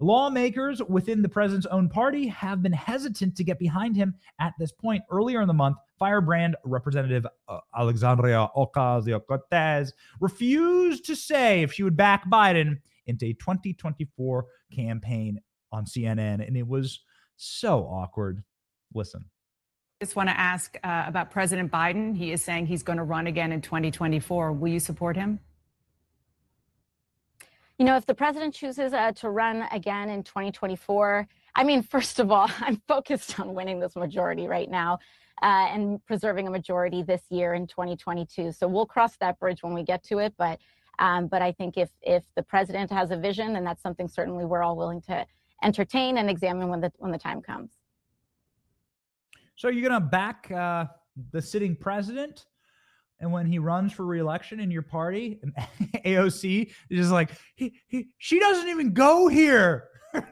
[0.00, 4.70] Lawmakers within the president's own party have been hesitant to get behind him at this
[4.70, 5.02] point.
[5.10, 11.82] Earlier in the month, Firebrand Representative uh, Alexandria Ocasio Cortez refused to say if she
[11.82, 15.40] would back Biden into a 2024 campaign
[15.72, 16.46] on CNN.
[16.46, 17.00] And it was
[17.36, 18.44] so awkward.
[18.94, 19.24] Listen.
[20.00, 22.16] I Just want to ask uh, about President Biden.
[22.16, 24.52] He is saying he's going to run again in 2024.
[24.52, 25.40] Will you support him?
[27.78, 32.18] You know, if the president chooses uh, to run again in 2024, I mean, first
[32.18, 34.98] of all, I'm focused on winning this majority right now
[35.42, 38.52] uh, and preserving a majority this year in 2022.
[38.52, 40.34] So we'll cross that bridge when we get to it.
[40.36, 40.58] But
[41.00, 44.44] um, but I think if if the president has a vision, then that's something certainly
[44.44, 45.24] we're all willing to
[45.62, 47.77] entertain and examine when the when the time comes.
[49.58, 50.86] So you're going to back uh,
[51.32, 52.46] the sitting president?
[53.20, 55.40] and when he runs for reelection in your party,
[56.04, 59.88] AOC is just like, he, he, she doesn't even go here.
[60.14, 60.28] it's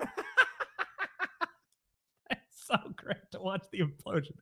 [2.51, 4.33] so great to watch the implosion.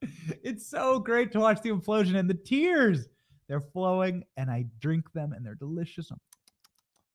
[0.42, 3.09] It's so great to watch the implosion and the tears.
[3.49, 6.11] They're flowing, and I drink them, and they're delicious.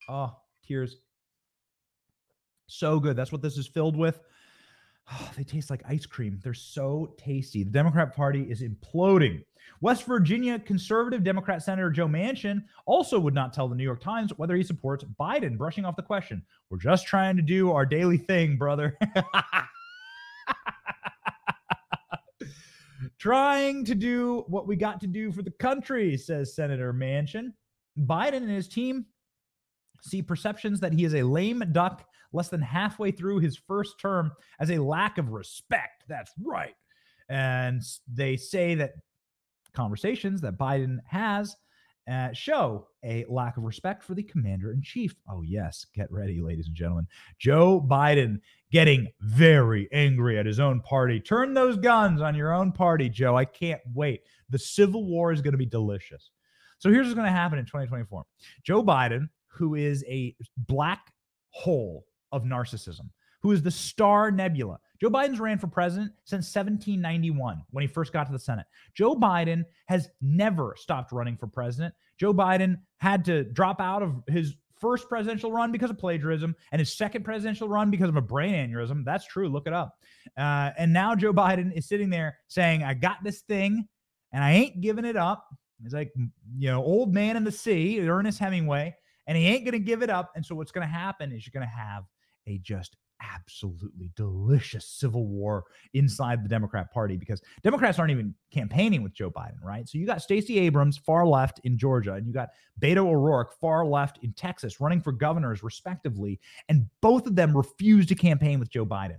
[0.07, 0.35] Oh,
[0.67, 0.97] tears.
[2.67, 3.15] So good.
[3.15, 4.19] That's what this is filled with.
[5.11, 6.39] Oh, they taste like ice cream.
[6.43, 7.63] They're so tasty.
[7.63, 9.43] The Democrat Party is imploding.
[9.81, 14.31] West Virginia conservative Democrat Senator Joe Manchin also would not tell the New York Times
[14.37, 16.43] whether he supports Biden, brushing off the question.
[16.69, 18.97] We're just trying to do our daily thing, brother.
[23.17, 27.53] trying to do what we got to do for the country, says Senator Manchin.
[27.97, 29.05] Biden and his team
[30.01, 34.31] see perceptions that he is a lame duck less than halfway through his first term
[34.59, 36.03] as a lack of respect.
[36.07, 36.75] That's right.
[37.29, 38.93] And they say that
[39.73, 41.55] conversations that Biden has
[42.09, 45.15] uh, show a lack of respect for the commander in chief.
[45.29, 45.85] Oh, yes.
[45.93, 47.07] Get ready, ladies and gentlemen.
[47.37, 48.39] Joe Biden
[48.71, 51.19] getting very angry at his own party.
[51.19, 53.37] Turn those guns on your own party, Joe.
[53.37, 54.21] I can't wait.
[54.49, 56.31] The Civil War is going to be delicious.
[56.79, 58.23] So here's what's going to happen in 2024
[58.63, 61.11] Joe Biden, who is a black
[61.51, 63.09] hole of narcissism,
[63.41, 64.79] who is the star nebula.
[65.01, 68.65] Joe Biden's ran for president since 1791 when he first got to the Senate.
[68.93, 71.93] Joe Biden has never stopped running for president.
[72.17, 76.79] Joe Biden had to drop out of his first presidential run because of plagiarism and
[76.79, 79.03] his second presidential run because of a brain aneurysm.
[79.05, 79.49] That's true.
[79.49, 79.97] Look it up.
[80.37, 83.87] Uh, and now Joe Biden is sitting there saying, I got this thing
[84.31, 85.47] and I ain't giving it up.
[85.81, 86.11] He's like,
[86.57, 88.95] you know, old man in the sea, Ernest Hemingway,
[89.27, 90.31] and he ain't going to give it up.
[90.35, 92.03] And so what's going to happen is you're going to have
[92.49, 99.03] a just absolutely delicious civil war inside the Democrat Party because Democrats aren't even campaigning
[99.03, 99.87] with Joe Biden, right?
[99.87, 103.85] So you got Stacey Abrams far left in Georgia, and you got Beto O'Rourke far
[103.85, 108.69] left in Texas, running for governors respectively, and both of them refuse to campaign with
[108.69, 109.17] Joe Biden.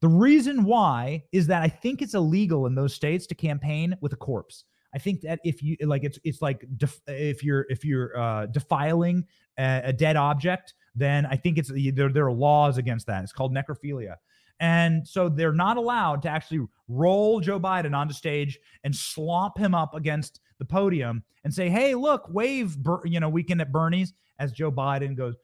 [0.00, 4.12] The reason why is that I think it's illegal in those states to campaign with
[4.12, 4.64] a corpse.
[4.94, 8.46] I think that if you like, it's it's like def, if you're if you're uh,
[8.46, 9.26] defiling
[9.58, 13.22] a, a dead object, then I think it's there, there are laws against that.
[13.22, 14.16] It's called necrophilia.
[14.60, 19.74] And so they're not allowed to actually roll Joe Biden onto stage and slop him
[19.74, 24.52] up against the podium and say, "Hey, look, wave, you know, weekend at Bernie's." As
[24.52, 25.34] Joe Biden goes,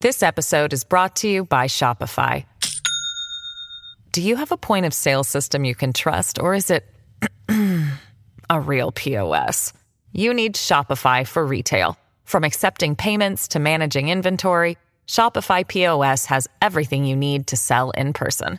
[0.00, 2.44] This episode is brought to you by Shopify.
[4.12, 6.86] Do you have a point of sale system you can trust, or is it
[8.50, 9.72] a real POS?
[10.18, 11.96] You need Shopify for retail.
[12.24, 14.76] From accepting payments to managing inventory,
[15.06, 18.58] Shopify POS has everything you need to sell in person.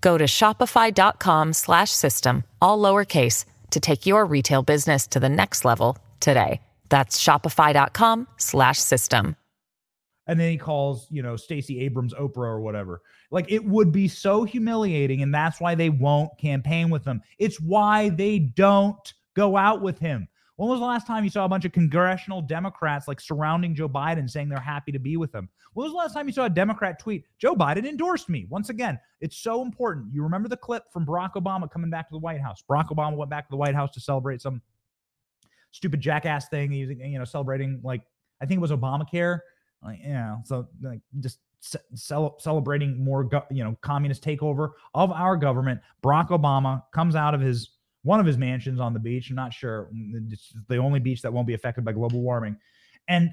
[0.00, 6.60] Go to shopify.com/system all lowercase to take your retail business to the next level today.
[6.90, 9.36] That's shopify.com/system.
[10.28, 13.02] And then he calls, you know, Stacey Abrams Oprah or whatever.
[13.32, 17.20] Like it would be so humiliating and that's why they won't campaign with him.
[17.40, 20.28] It's why they don't go out with him.
[20.56, 23.88] When was the last time you saw a bunch of congressional Democrats like surrounding Joe
[23.88, 25.48] Biden saying they're happy to be with him?
[25.72, 28.46] When was the last time you saw a Democrat tweet, Joe Biden endorsed me?
[28.48, 30.14] Once again, it's so important.
[30.14, 32.62] You remember the clip from Barack Obama coming back to the White House.
[32.70, 34.62] Barack Obama went back to the White House to celebrate some
[35.72, 38.02] stupid jackass thing, you know, celebrating like,
[38.40, 39.40] I think it was Obamacare.
[39.82, 41.40] Like, you know, so like just
[42.38, 45.80] celebrating more, you know, communist takeover of our government.
[46.02, 47.70] Barack Obama comes out of his
[48.04, 49.30] one of his mansions on the beach.
[49.30, 49.88] I'm not sure.
[49.92, 52.56] Mm, it's the only beach that won't be affected by global warming.
[53.08, 53.32] And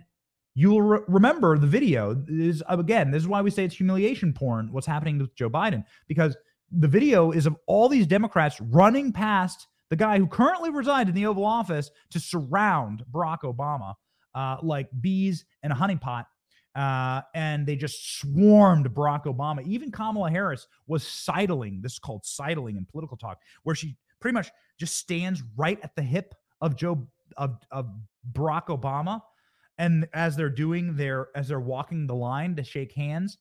[0.56, 4.72] you'll re- remember the video is again, this is why we say it's humiliation porn,
[4.72, 6.36] what's happening with Joe Biden, because
[6.72, 11.16] the video is of all these Democrats running past the guy who currently resides in
[11.16, 13.96] the Oval Office to surround Barack Obama
[14.34, 16.26] uh, like bees in a honeypot.
[16.74, 19.62] Uh, and they just swarmed Barack Obama.
[19.68, 21.82] Even Kamala Harris was sidling.
[21.82, 25.96] This is called sidling in political talk, where she pretty much just stands right at
[25.96, 27.08] the hip of Joe
[27.38, 27.90] of, of
[28.32, 29.22] Barack Obama.
[29.78, 33.38] And as they're doing their as they're walking the line to shake hands.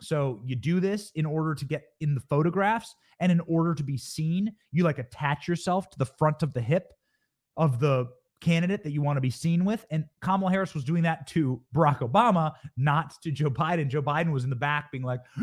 [0.00, 3.82] So you do this in order to get in the photographs and in order to
[3.82, 6.92] be seen, you like attach yourself to the front of the hip
[7.56, 8.08] of the
[8.40, 9.86] candidate that you want to be seen with.
[9.90, 13.88] And Kamala Harris was doing that to Barack Obama, not to Joe Biden.
[13.88, 15.20] Joe Biden was in the back being like,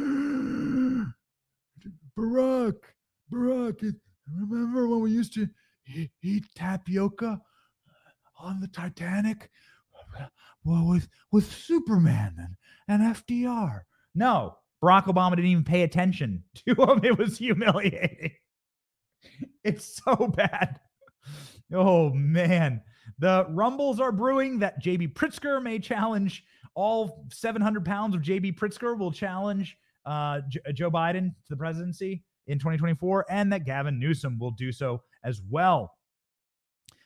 [2.17, 2.75] Barack,
[3.31, 3.95] Barack,
[4.27, 5.47] Remember when we used to
[6.23, 7.41] eat tapioca
[8.39, 9.49] on the Titanic?
[10.63, 12.55] Well, with with Superman and,
[12.87, 13.81] and FDR.
[14.13, 17.01] No, Barack Obama didn't even pay attention to him.
[17.03, 18.31] It was humiliating.
[19.63, 20.79] It's so bad.
[21.71, 22.81] Oh man.
[23.19, 28.97] The rumbles are brewing that JB Pritzker may challenge all 700 pounds of JB Pritzker
[28.97, 34.37] will challenge uh, J- Joe Biden to the presidency in 2024 and that Gavin Newsom
[34.39, 35.95] will do so as well.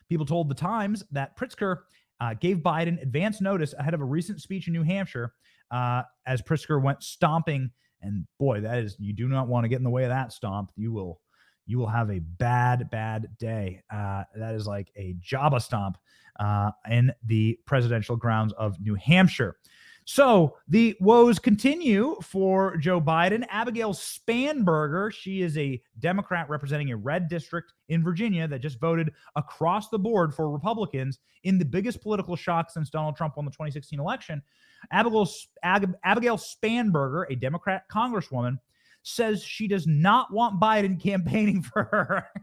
[0.09, 1.77] People told the Times that Pritzker
[2.21, 5.33] uh, gave Biden advance notice ahead of a recent speech in New Hampshire
[5.71, 7.71] uh, as Pritzker went stomping.
[8.01, 10.31] And boy, that is, you do not want to get in the way of that
[10.31, 10.71] stomp.
[10.75, 11.19] You will.
[11.65, 13.81] You will have a bad, bad day.
[13.91, 15.97] Uh, that is like a Jabba stomp
[16.39, 19.57] uh, in the presidential grounds of New Hampshire.
[20.05, 23.43] So the woes continue for Joe Biden.
[23.49, 29.11] Abigail Spanberger, she is a Democrat representing a red district in Virginia that just voted
[29.35, 33.51] across the board for Republicans in the biggest political shock since Donald Trump won the
[33.51, 34.43] 2016 election.
[34.91, 35.27] Abigail,
[35.63, 38.59] Abigail Spanberger, a Democrat congresswoman,
[39.01, 41.83] says she does not want Biden campaigning for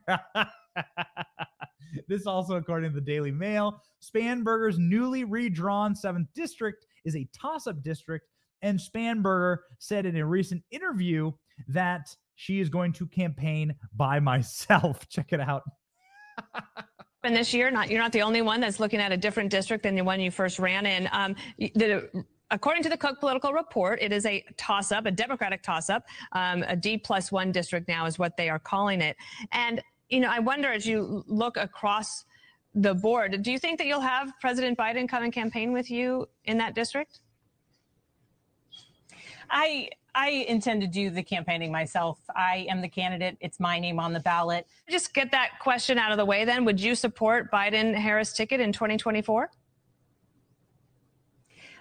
[0.08, 0.16] her.
[2.08, 3.80] this also according to the Daily Mail.
[4.02, 8.26] Spanberger's newly redrawn 7th district is a toss up district.
[8.62, 11.32] And Spanberger said in a recent interview
[11.68, 15.08] that she is going to campaign by myself.
[15.08, 15.62] Check it out.
[17.24, 19.84] And this year, not you're not the only one that's looking at a different district
[19.84, 21.08] than the one you first ran in.
[21.12, 22.10] Um, the,
[22.50, 26.04] according to the Cook Political Report, it is a toss-up, a Democratic toss-up.
[26.32, 29.16] Um, a D plus one district now is what they are calling it.
[29.52, 32.24] And you know, I wonder as you look across
[32.74, 36.28] the board, do you think that you'll have President Biden come and campaign with you
[36.44, 37.20] in that district?
[39.50, 42.18] I I intend to do the campaigning myself.
[42.36, 43.36] I am the candidate.
[43.40, 44.66] It's my name on the ballot.
[44.90, 46.66] Just get that question out of the way then.
[46.66, 49.50] Would you support Biden Harris ticket in 2024?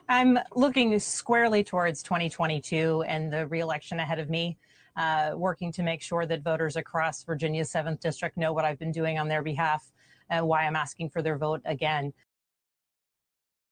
[0.08, 4.58] I'm looking squarely towards 2022 and the reelection ahead of me,
[4.96, 8.92] uh, working to make sure that voters across Virginia's 7th District know what I've been
[8.92, 9.92] doing on their behalf
[10.32, 12.14] and why I'm asking for their vote again.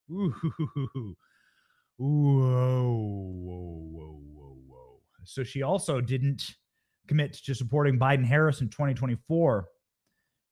[0.12, 0.34] Ooh,
[1.96, 2.82] whoa,
[3.42, 5.00] whoa, whoa, whoa, whoa.
[5.24, 6.54] So she also didn't
[7.08, 9.66] commit to supporting Biden Harris in 2024.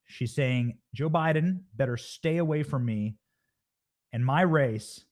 [0.05, 3.15] She's saying Joe Biden better stay away from me
[4.11, 5.05] and my race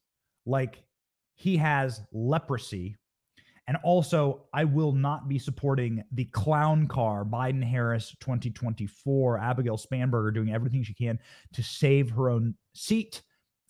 [0.44, 0.82] like
[1.34, 2.96] he has leprosy.
[3.68, 9.38] And also, I will not be supporting the clown car, Biden Harris 2024.
[9.38, 11.18] Abigail Spanberger doing everything she can
[11.52, 13.22] to save her own seat.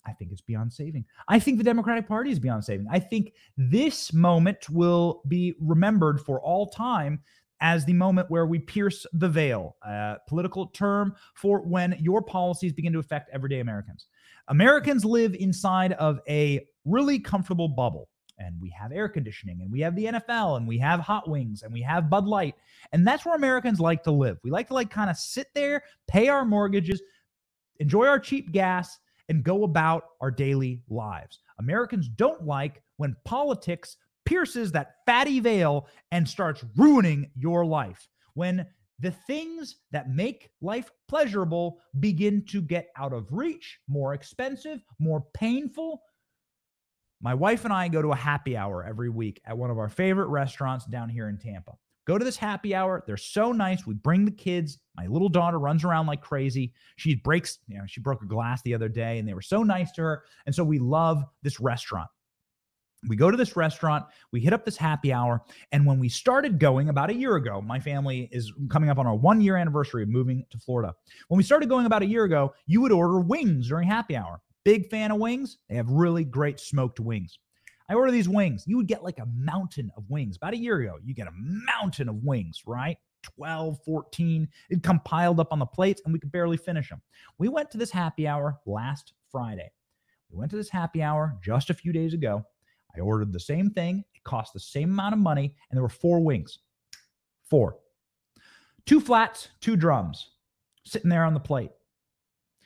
[0.07, 1.03] I think it's beyond saving.
[1.27, 2.87] I think the Democratic Party is beyond saving.
[2.89, 7.21] I think this moment will be remembered for all time
[7.59, 12.71] as the moment where we pierce the veil, a political term for when your policies
[12.71, 14.07] begin to affect everyday Americans.
[14.47, 18.07] Americans live inside of a really comfortable bubble.
[18.39, 21.61] And we have air conditioning, and we have the NFL, and we have hot wings,
[21.61, 22.55] and we have Bud Light.
[22.93, 24.37] And that's where Americans like to live.
[24.43, 27.01] We like to like kind of sit there, pay our mortgages,
[27.79, 31.39] enjoy our cheap gas, and go about our daily lives.
[31.59, 38.07] Americans don't like when politics pierces that fatty veil and starts ruining your life.
[38.33, 38.65] When
[38.99, 45.25] the things that make life pleasurable begin to get out of reach, more expensive, more
[45.33, 46.01] painful.
[47.21, 49.89] My wife and I go to a happy hour every week at one of our
[49.89, 51.73] favorite restaurants down here in Tampa.
[52.07, 53.03] Go to this happy hour.
[53.05, 53.85] They're so nice.
[53.85, 54.79] We bring the kids.
[54.95, 56.73] My little daughter runs around like crazy.
[56.95, 59.63] She breaks, you know, she broke a glass the other day and they were so
[59.63, 60.23] nice to her.
[60.45, 62.09] And so we love this restaurant.
[63.07, 65.41] We go to this restaurant, we hit up this happy hour.
[65.71, 69.07] And when we started going about a year ago, my family is coming up on
[69.07, 70.93] our one year anniversary of moving to Florida.
[71.27, 74.41] When we started going about a year ago, you would order wings during happy hour.
[74.63, 75.57] Big fan of wings.
[75.69, 77.39] They have really great smoked wings.
[77.89, 78.65] I order these wings.
[78.67, 80.37] You would get like a mountain of wings.
[80.37, 82.97] About a year ago, you get a mountain of wings, right?
[83.23, 84.47] 12, 14.
[84.69, 87.01] It'd come piled up on the plates and we could barely finish them.
[87.37, 89.71] We went to this happy hour last Friday.
[90.29, 92.45] We went to this happy hour just a few days ago
[92.95, 94.03] I ordered the same thing.
[94.13, 96.59] It cost the same amount of money, and there were four wings.
[97.49, 97.77] Four.
[98.85, 100.31] Two flats, two drums
[100.85, 101.71] sitting there on the plate.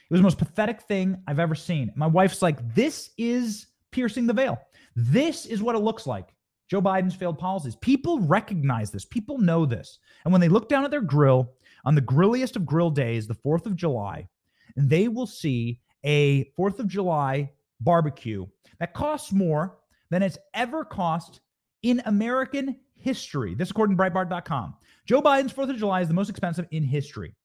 [0.09, 1.91] It was the most pathetic thing I've ever seen.
[1.95, 4.59] My wife's like, this is piercing the veil.
[4.95, 6.33] This is what it looks like.
[6.69, 7.75] Joe Biden's failed policies.
[7.75, 9.05] People recognize this.
[9.05, 9.99] People know this.
[10.23, 11.53] And when they look down at their grill
[11.85, 14.27] on the grilliest of grill days, the 4th of July,
[14.75, 18.45] they will see a 4th of July barbecue
[18.79, 19.77] that costs more
[20.09, 21.41] than it's ever cost
[21.83, 23.53] in American history.
[23.55, 24.75] This, according to Breitbart.com.
[25.05, 27.35] Joe Biden's 4th of July is the most expensive in history.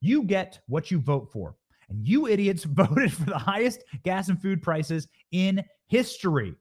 [0.00, 1.56] You get what you vote for.
[1.90, 6.54] And you idiots voted for the highest gas and food prices in history.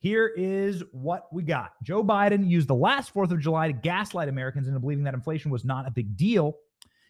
[0.00, 4.28] Here is what we got Joe Biden used the last 4th of July to gaslight
[4.28, 6.58] Americans into believing that inflation was not a big deal.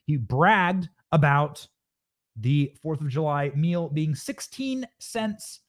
[0.07, 1.67] He bragged about
[2.37, 5.61] the 4th of July meal being 16 cents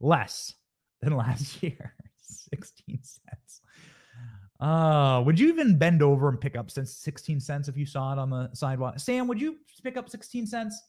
[0.00, 0.54] less
[1.00, 1.94] than last year.
[2.22, 3.60] 16 cents.
[4.60, 8.12] Uh, would you even bend over and pick up since 16 cents if you saw
[8.12, 8.98] it on the sidewalk?
[8.98, 10.80] Sam, would you pick up 16 cents?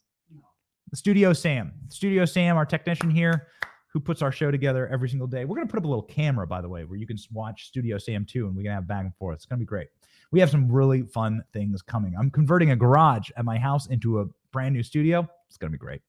[0.93, 1.73] Studio Sam.
[1.89, 3.47] Studio Sam, our technician here,
[3.87, 5.45] who puts our show together every single day.
[5.45, 7.97] We're gonna put up a little camera, by the way, where you can watch Studio
[7.97, 9.37] Sam too, and we can have back and forth.
[9.37, 9.87] It's gonna be great.
[10.31, 12.15] We have some really fun things coming.
[12.17, 15.27] I'm converting a garage at my house into a brand new studio.
[15.47, 16.01] It's gonna be great.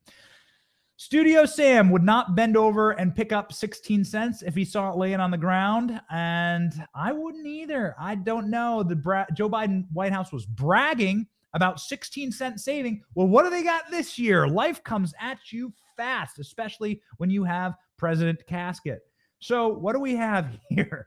[0.97, 4.97] Studio Sam would not bend over and pick up 16 cents if he saw it
[4.97, 6.01] laying on the ground.
[6.11, 7.97] And I wouldn't either.
[7.99, 8.83] I don't know.
[8.83, 13.03] The Bra- Joe Biden White House was bragging about 16 cent saving.
[13.15, 14.47] Well, what do they got this year?
[14.47, 19.01] Life comes at you fast, especially when you have President Casket.
[19.39, 21.07] So, what do we have here?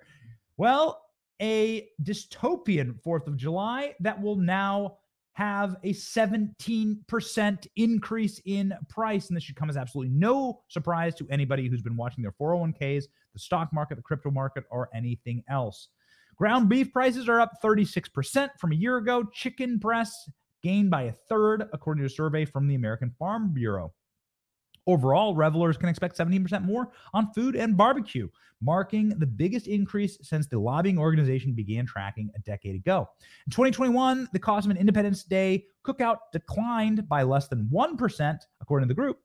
[0.57, 1.01] Well,
[1.41, 4.97] a dystopian 4th of July that will now
[5.33, 9.27] have a 17% increase in price.
[9.27, 13.03] And this should come as absolutely no surprise to anybody who's been watching their 401ks,
[13.33, 15.89] the stock market, the crypto market, or anything else.
[16.37, 19.23] Ground beef prices are up 36% from a year ago.
[19.33, 20.29] Chicken breasts
[20.61, 23.91] gained by a third, according to a survey from the American Farm Bureau.
[24.85, 28.29] Overall, revelers can expect 17% more on food and barbecue,
[28.61, 33.09] marking the biggest increase since the lobbying organization began tracking a decade ago.
[33.47, 38.87] In 2021, the cost of an Independence Day cookout declined by less than 1%, according
[38.87, 39.19] to the group,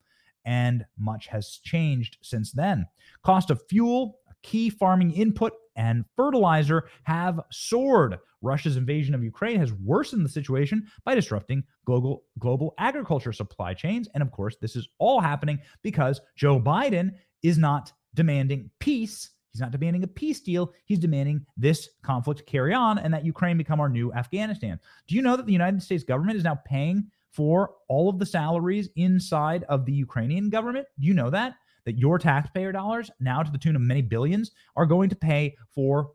[0.47, 2.87] and much has changed since then.
[3.23, 8.19] Cost of fuel, a key farming input, and fertilizer have soared.
[8.43, 14.09] Russia's invasion of Ukraine has worsened the situation by disrupting global global agriculture supply chains
[14.15, 17.13] and of course this is all happening because Joe Biden
[17.43, 19.31] is not demanding peace.
[19.53, 20.73] He's not demanding a peace deal.
[20.87, 24.81] He's demanding this conflict carry on and that Ukraine become our new Afghanistan.
[25.07, 28.27] Do you know that the United States government is now paying for all of the
[28.27, 30.87] salaries inside of the Ukrainian government?
[30.99, 31.55] Do you know that?
[31.85, 35.57] That your taxpayer dollars, now to the tune of many billions, are going to pay
[35.75, 36.11] for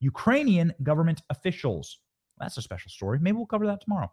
[0.00, 1.98] Ukrainian government officials.
[2.38, 3.18] That's a special story.
[3.20, 4.12] Maybe we'll cover that tomorrow.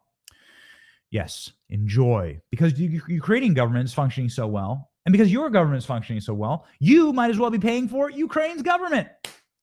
[1.12, 2.40] Yes, enjoy.
[2.52, 6.34] Because the Ukrainian government is functioning so well, and because your government is functioning so
[6.34, 9.08] well, you might as well be paying for Ukraine's government.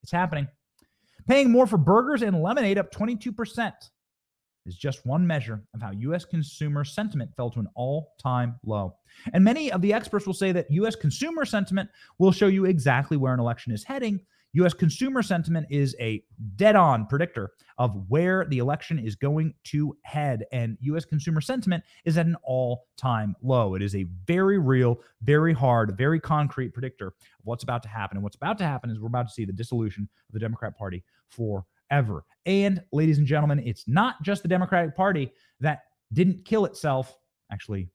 [0.03, 0.49] It's happening.
[1.29, 3.73] Paying more for burgers and lemonade up 22%
[4.67, 6.25] is just one measure of how U.S.
[6.25, 8.97] consumer sentiment fell to an all time low.
[9.33, 10.97] And many of the experts will say that U.S.
[10.97, 11.89] consumer sentiment
[12.19, 14.21] will show you exactly where an election is heading.
[14.53, 14.73] U.S.
[14.73, 16.23] consumer sentiment is a
[16.57, 20.45] dead on predictor of where the election is going to head.
[20.51, 21.05] And U.S.
[21.05, 23.75] consumer sentiment is at an all time low.
[23.75, 28.17] It is a very real, very hard, very concrete predictor of what's about to happen.
[28.17, 30.77] And what's about to happen is we're about to see the dissolution of the Democrat
[30.79, 32.25] Party for ever.
[32.47, 35.81] And ladies and gentlemen, it's not just the Democratic Party that
[36.13, 37.17] didn't kill itself.
[37.51, 37.89] Actually,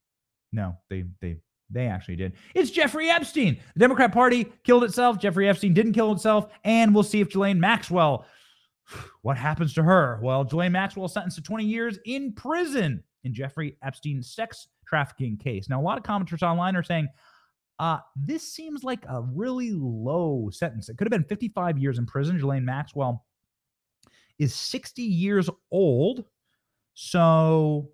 [0.52, 1.38] no, they they
[1.70, 2.34] they actually did.
[2.54, 3.58] It's Jeffrey Epstein.
[3.74, 5.20] The Democrat Party killed itself.
[5.20, 6.52] Jeffrey Epstein didn't kill himself.
[6.64, 8.26] And we'll see if Ghislaine Maxwell,
[9.22, 10.20] what happens to her?
[10.22, 15.70] Well, Ghislaine Maxwell sentenced to 20 years in prison in Jeffrey Epstein's sex trafficking case.
[15.70, 17.08] Now, a lot of commenters online are saying,
[17.80, 20.89] uh, this seems like a really low sentence.
[20.89, 22.36] It could have been 55 years in prison.
[22.36, 23.26] Ghislaine Maxwell
[24.42, 26.26] is 60 years old.
[26.96, 27.92] So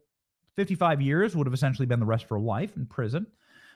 [0.55, 3.27] 55 years would have essentially been the rest of her life in prison.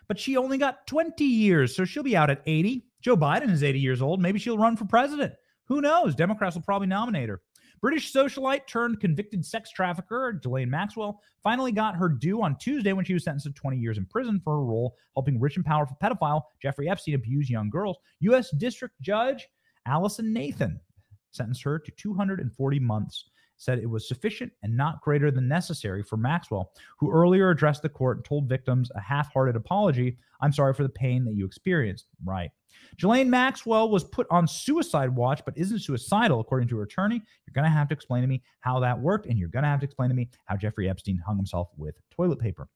[0.08, 1.76] But she only got 20 years.
[1.76, 2.86] So she'll be out at 80.
[3.02, 4.22] Joe Biden is 80 years old.
[4.22, 5.34] Maybe she'll run for president.
[5.66, 6.16] Who knows?
[6.16, 7.42] Democrats will probably nominate her.
[7.82, 13.04] British socialite turned convicted sex trafficker Ghislaine Maxwell finally got her due on Tuesday when
[13.04, 15.98] she was sentenced to 20 years in prison for her role helping rich and powerful
[16.02, 17.98] pedophile Jeffrey Epstein abuse young girls.
[18.20, 18.50] U.S.
[18.58, 19.48] District Judge
[19.88, 20.80] Allison Nathan
[21.32, 23.26] sentenced her to 240 months,
[23.58, 27.90] said it was sufficient and not greater than necessary for Maxwell, who earlier addressed the
[27.90, 31.46] court and told victims a half hearted apology I'm sorry for the pain that you
[31.46, 32.08] experienced.
[32.26, 32.50] Right.
[32.98, 37.16] Ghislaine Maxwell was put on suicide watch, but isn't suicidal, according to her attorney.
[37.46, 39.70] You're going to have to explain to me how that worked, and you're going to
[39.70, 42.68] have to explain to me how Jeffrey Epstein hung himself with toilet paper.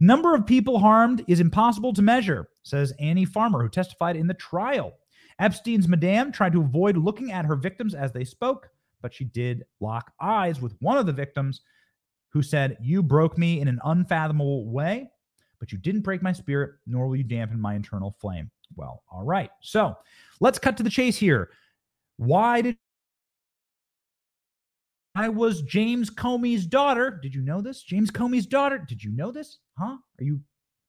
[0.00, 4.34] Number of people harmed is impossible to measure, says Annie Farmer, who testified in the
[4.34, 4.92] trial.
[5.40, 8.68] Epstein's madame tried to avoid looking at her victims as they spoke,
[9.02, 11.62] but she did lock eyes with one of the victims
[12.30, 15.10] who said, You broke me in an unfathomable way,
[15.60, 18.50] but you didn't break my spirit, nor will you dampen my internal flame.
[18.76, 19.50] Well, all right.
[19.60, 19.96] So
[20.40, 21.50] let's cut to the chase here.
[22.16, 22.76] Why did
[25.14, 27.10] I was James Comey's daughter?
[27.22, 27.82] Did you know this?
[27.82, 28.78] James Comey's daughter.
[28.78, 29.58] Did you know this?
[29.78, 29.96] Huh?
[30.18, 30.40] Are you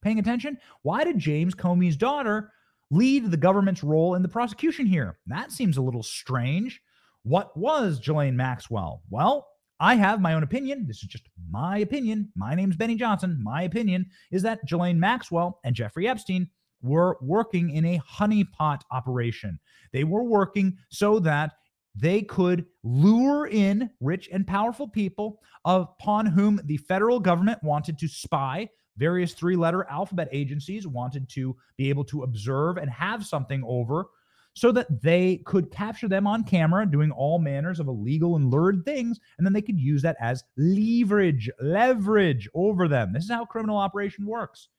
[0.01, 0.57] paying attention?
[0.81, 2.51] Why did James Comey's daughter
[2.91, 5.17] lead the government's role in the prosecution here.
[5.27, 6.81] That seems a little strange.
[7.23, 9.01] What was Ghislaine Maxwell?
[9.09, 9.47] Well,
[9.79, 10.85] I have my own opinion.
[10.87, 12.31] This is just my opinion.
[12.35, 13.39] My name's Benny Johnson.
[13.41, 16.49] My opinion is that Ghislaine Maxwell and Jeffrey Epstein
[16.81, 19.59] were working in a honeypot operation.
[19.91, 21.53] They were working so that
[21.95, 28.07] they could lure in rich and powerful people upon whom the federal government wanted to
[28.07, 33.63] spy, various three letter alphabet agencies wanted to be able to observe and have something
[33.65, 34.07] over
[34.55, 38.85] so that they could capture them on camera doing all manners of illegal and lurid
[38.85, 43.11] things and then they could use that as leverage leverage over them.
[43.13, 44.69] This is how criminal operation works.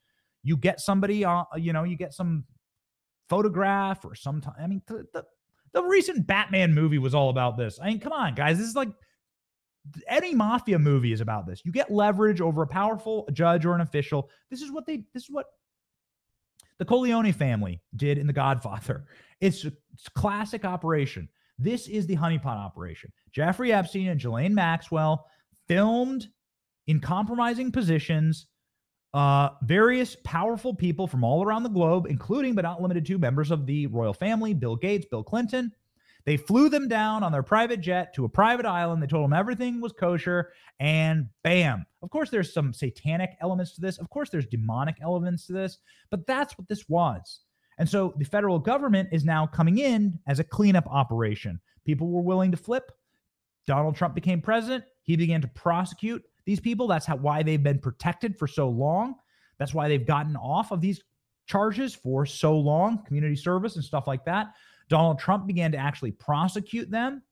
[0.42, 2.44] You get somebody uh, you know you get some
[3.28, 5.24] photograph or some i mean the, the,
[5.72, 7.78] the recent batman movie was all about this.
[7.80, 8.88] I mean come on guys this is like
[10.08, 11.62] any mafia movie is about this.
[11.64, 14.30] You get leverage over a powerful judge or an official.
[14.50, 15.46] This is what they this is what
[16.78, 19.04] the Corleone family did in The Godfather.
[19.40, 21.28] It's a, it's a classic operation.
[21.58, 23.12] This is the honeypot operation.
[23.32, 25.26] Jeffrey Epstein and Ghislaine Maxwell
[25.68, 26.28] filmed
[26.86, 28.46] in compromising positions
[29.14, 33.50] uh, various powerful people from all around the globe, including but not limited to members
[33.50, 35.72] of the royal family, Bill Gates, Bill Clinton.
[36.26, 39.00] They flew them down on their private jet to a private island.
[39.00, 41.86] They told them everything was kosher, and bam.
[42.02, 43.98] Of course, there's some satanic elements to this.
[43.98, 45.78] Of course, there's demonic elements to this,
[46.10, 47.40] but that's what this was.
[47.78, 51.60] And so the federal government is now coming in as a cleanup operation.
[51.84, 52.90] People were willing to flip.
[53.66, 54.84] Donald Trump became president.
[55.02, 56.88] He began to prosecute these people.
[56.88, 59.14] That's how why they've been protected for so long.
[59.58, 61.00] That's why they've gotten off of these
[61.46, 64.48] charges for so long, community service and stuff like that.
[64.88, 67.22] Donald Trump began to actually prosecute them,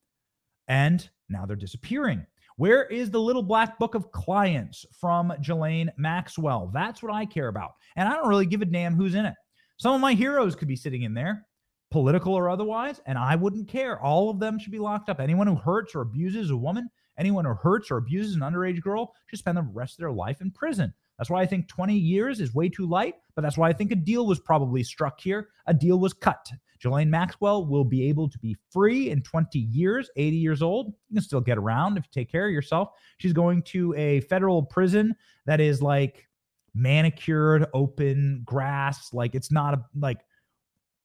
[0.69, 2.27] and now they're disappearing.
[2.57, 6.71] Where is the little black book of clients from Ghislaine Maxwell?
[6.73, 7.73] That's what I care about.
[7.97, 9.35] And I don't really give a damn who's in it.
[9.77, 11.47] Some of my heroes could be sitting in there,
[11.91, 14.01] political or otherwise, and I wouldn't care.
[14.01, 15.19] All of them should be locked up.
[15.19, 16.89] Anyone who hurts or abuses a woman,
[17.19, 20.41] anyone who hurts or abuses an underage girl should spend the rest of their life
[20.41, 20.95] in prison.
[21.19, 23.91] That's why I think 20 years is way too light, but that's why I think
[23.91, 25.49] a deal was probably struck here.
[25.67, 26.49] A deal was cut.
[26.85, 30.89] Ghislaine Maxwell will be able to be free in 20 years, 80 years old.
[31.09, 32.91] You can still get around if you take care of yourself.
[33.17, 35.17] She's going to a federal prison
[35.47, 36.29] that is like
[36.75, 39.15] manicured, open, grass.
[39.15, 40.19] Like it's not a, like,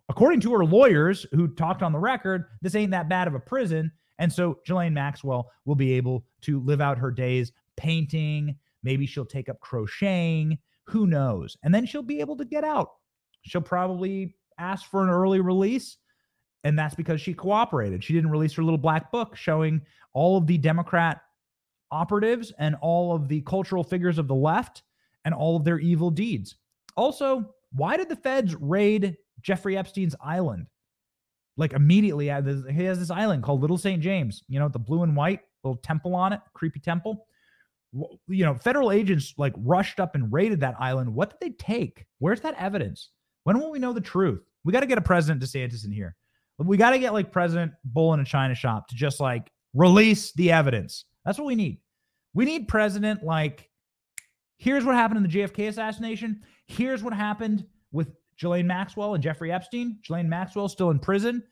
[0.09, 3.39] according to her lawyers who talked on the record, this ain't that bad of a
[3.39, 3.89] prison.
[4.17, 8.57] And so Ghislaine Maxwell will be able to live out her days painting.
[8.83, 10.57] Maybe she'll take up crocheting.
[10.87, 11.55] Who knows?
[11.63, 12.89] And then she'll be able to get out.
[13.43, 15.97] She'll probably ask for an early release.
[16.63, 18.03] And that's because she cooperated.
[18.03, 19.81] She didn't release her little black book showing
[20.13, 21.21] all of the Democrat
[21.89, 24.83] operatives and all of the cultural figures of the left
[25.25, 26.57] and all of their evil deeds.
[26.97, 30.67] Also, why did the feds raid Jeffrey Epstein's island?
[31.55, 34.01] Like immediately, he has this island called Little St.
[34.01, 37.25] James, you know, the blue and white little temple on it, creepy temple.
[38.27, 41.13] You know, federal agents like rushed up and raided that island.
[41.13, 42.05] What did they take?
[42.19, 43.09] Where's that evidence?
[43.45, 44.43] When will we know the truth?
[44.63, 46.15] We got to get a President DeSantis in here.
[46.57, 50.33] We got to get like President Bull in a China shop to just like release
[50.33, 51.05] the evidence.
[51.25, 51.79] That's what we need.
[52.33, 53.69] We need President like,
[54.57, 56.41] here's what happened in the JFK assassination.
[56.67, 59.99] Here's what happened with Ghislaine Maxwell and Jeffrey Epstein.
[60.01, 61.43] Ghislaine Maxwell still in prison.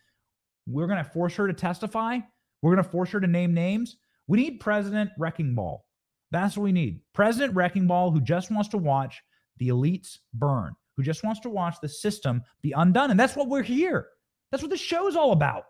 [0.67, 2.19] We're going to force her to testify.
[2.61, 3.97] We're going to force her to name names.
[4.27, 5.85] We need President Wrecking Ball.
[6.31, 6.99] That's what we need.
[7.13, 9.21] President Wrecking Ball who just wants to watch
[9.57, 13.11] the elites burn who just wants to watch the system be undone.
[13.11, 14.07] And that's what we're here.
[14.51, 15.65] That's what the show's all about.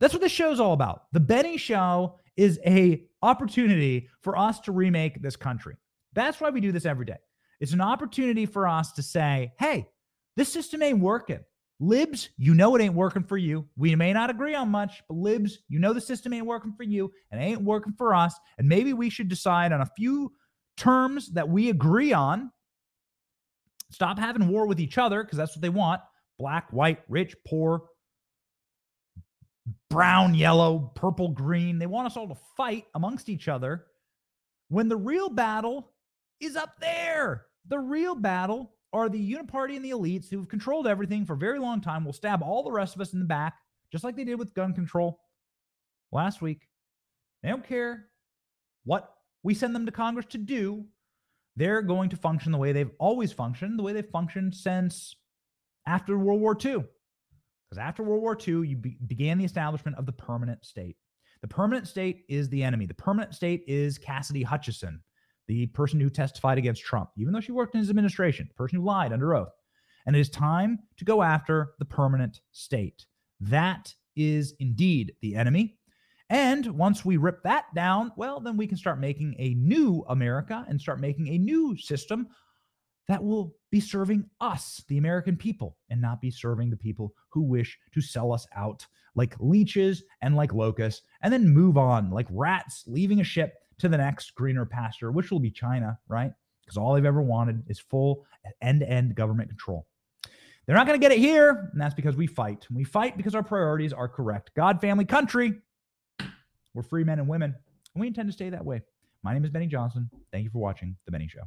[0.00, 1.02] That's what the show's all about.
[1.12, 5.76] The Benny Show is a opportunity for us to remake this country.
[6.14, 7.18] That's why we do this every day.
[7.60, 9.88] It's an opportunity for us to say, hey,
[10.36, 11.40] this system ain't working.
[11.78, 13.66] Libs, you know it ain't working for you.
[13.76, 16.84] We may not agree on much, but libs, you know the system ain't working for
[16.84, 18.34] you and ain't working for us.
[18.58, 20.32] And maybe we should decide on a few
[20.76, 22.50] terms that we agree on
[23.92, 26.00] Stop having war with each other because that's what they want
[26.38, 27.84] black, white, rich, poor,
[29.90, 31.78] brown, yellow, purple, green.
[31.78, 33.86] They want us all to fight amongst each other
[34.68, 35.92] when the real battle
[36.40, 37.46] is up there.
[37.68, 41.58] The real battle are the uniparty and the elites who've controlled everything for a very
[41.58, 43.54] long time, will stab all the rest of us in the back,
[43.92, 45.20] just like they did with gun control
[46.10, 46.68] last week.
[47.42, 48.08] They don't care
[48.84, 50.86] what we send them to Congress to do
[51.56, 55.14] they're going to function the way they've always functioned, the way they've functioned since
[55.86, 56.84] after World War II.
[57.68, 60.96] Because after World War II, you be- began the establishment of the permanent state.
[61.40, 62.86] The permanent state is the enemy.
[62.86, 65.02] The permanent state is Cassidy Hutchinson,
[65.48, 68.78] the person who testified against Trump, even though she worked in his administration, the person
[68.78, 69.52] who lied under oath.
[70.06, 73.06] And it is time to go after the permanent state.
[73.40, 75.78] That is indeed the enemy.
[76.32, 80.64] And once we rip that down, well, then we can start making a new America
[80.66, 82.26] and start making a new system
[83.06, 87.42] that will be serving us, the American people, and not be serving the people who
[87.42, 92.26] wish to sell us out like leeches and like locusts, and then move on like
[92.30, 96.32] rats leaving a ship to the next greener pasture, which will be China, right?
[96.64, 98.24] Because all they've ever wanted is full
[98.62, 99.86] end to end government control.
[100.64, 102.66] They're not going to get it here, and that's because we fight.
[102.72, 104.52] We fight because our priorities are correct.
[104.56, 105.60] God, family, country,
[106.74, 107.54] we're free men and women,
[107.94, 108.82] and we intend to stay that way.
[109.22, 110.10] My name is Benny Johnson.
[110.32, 111.42] Thank you for watching The Benny Show.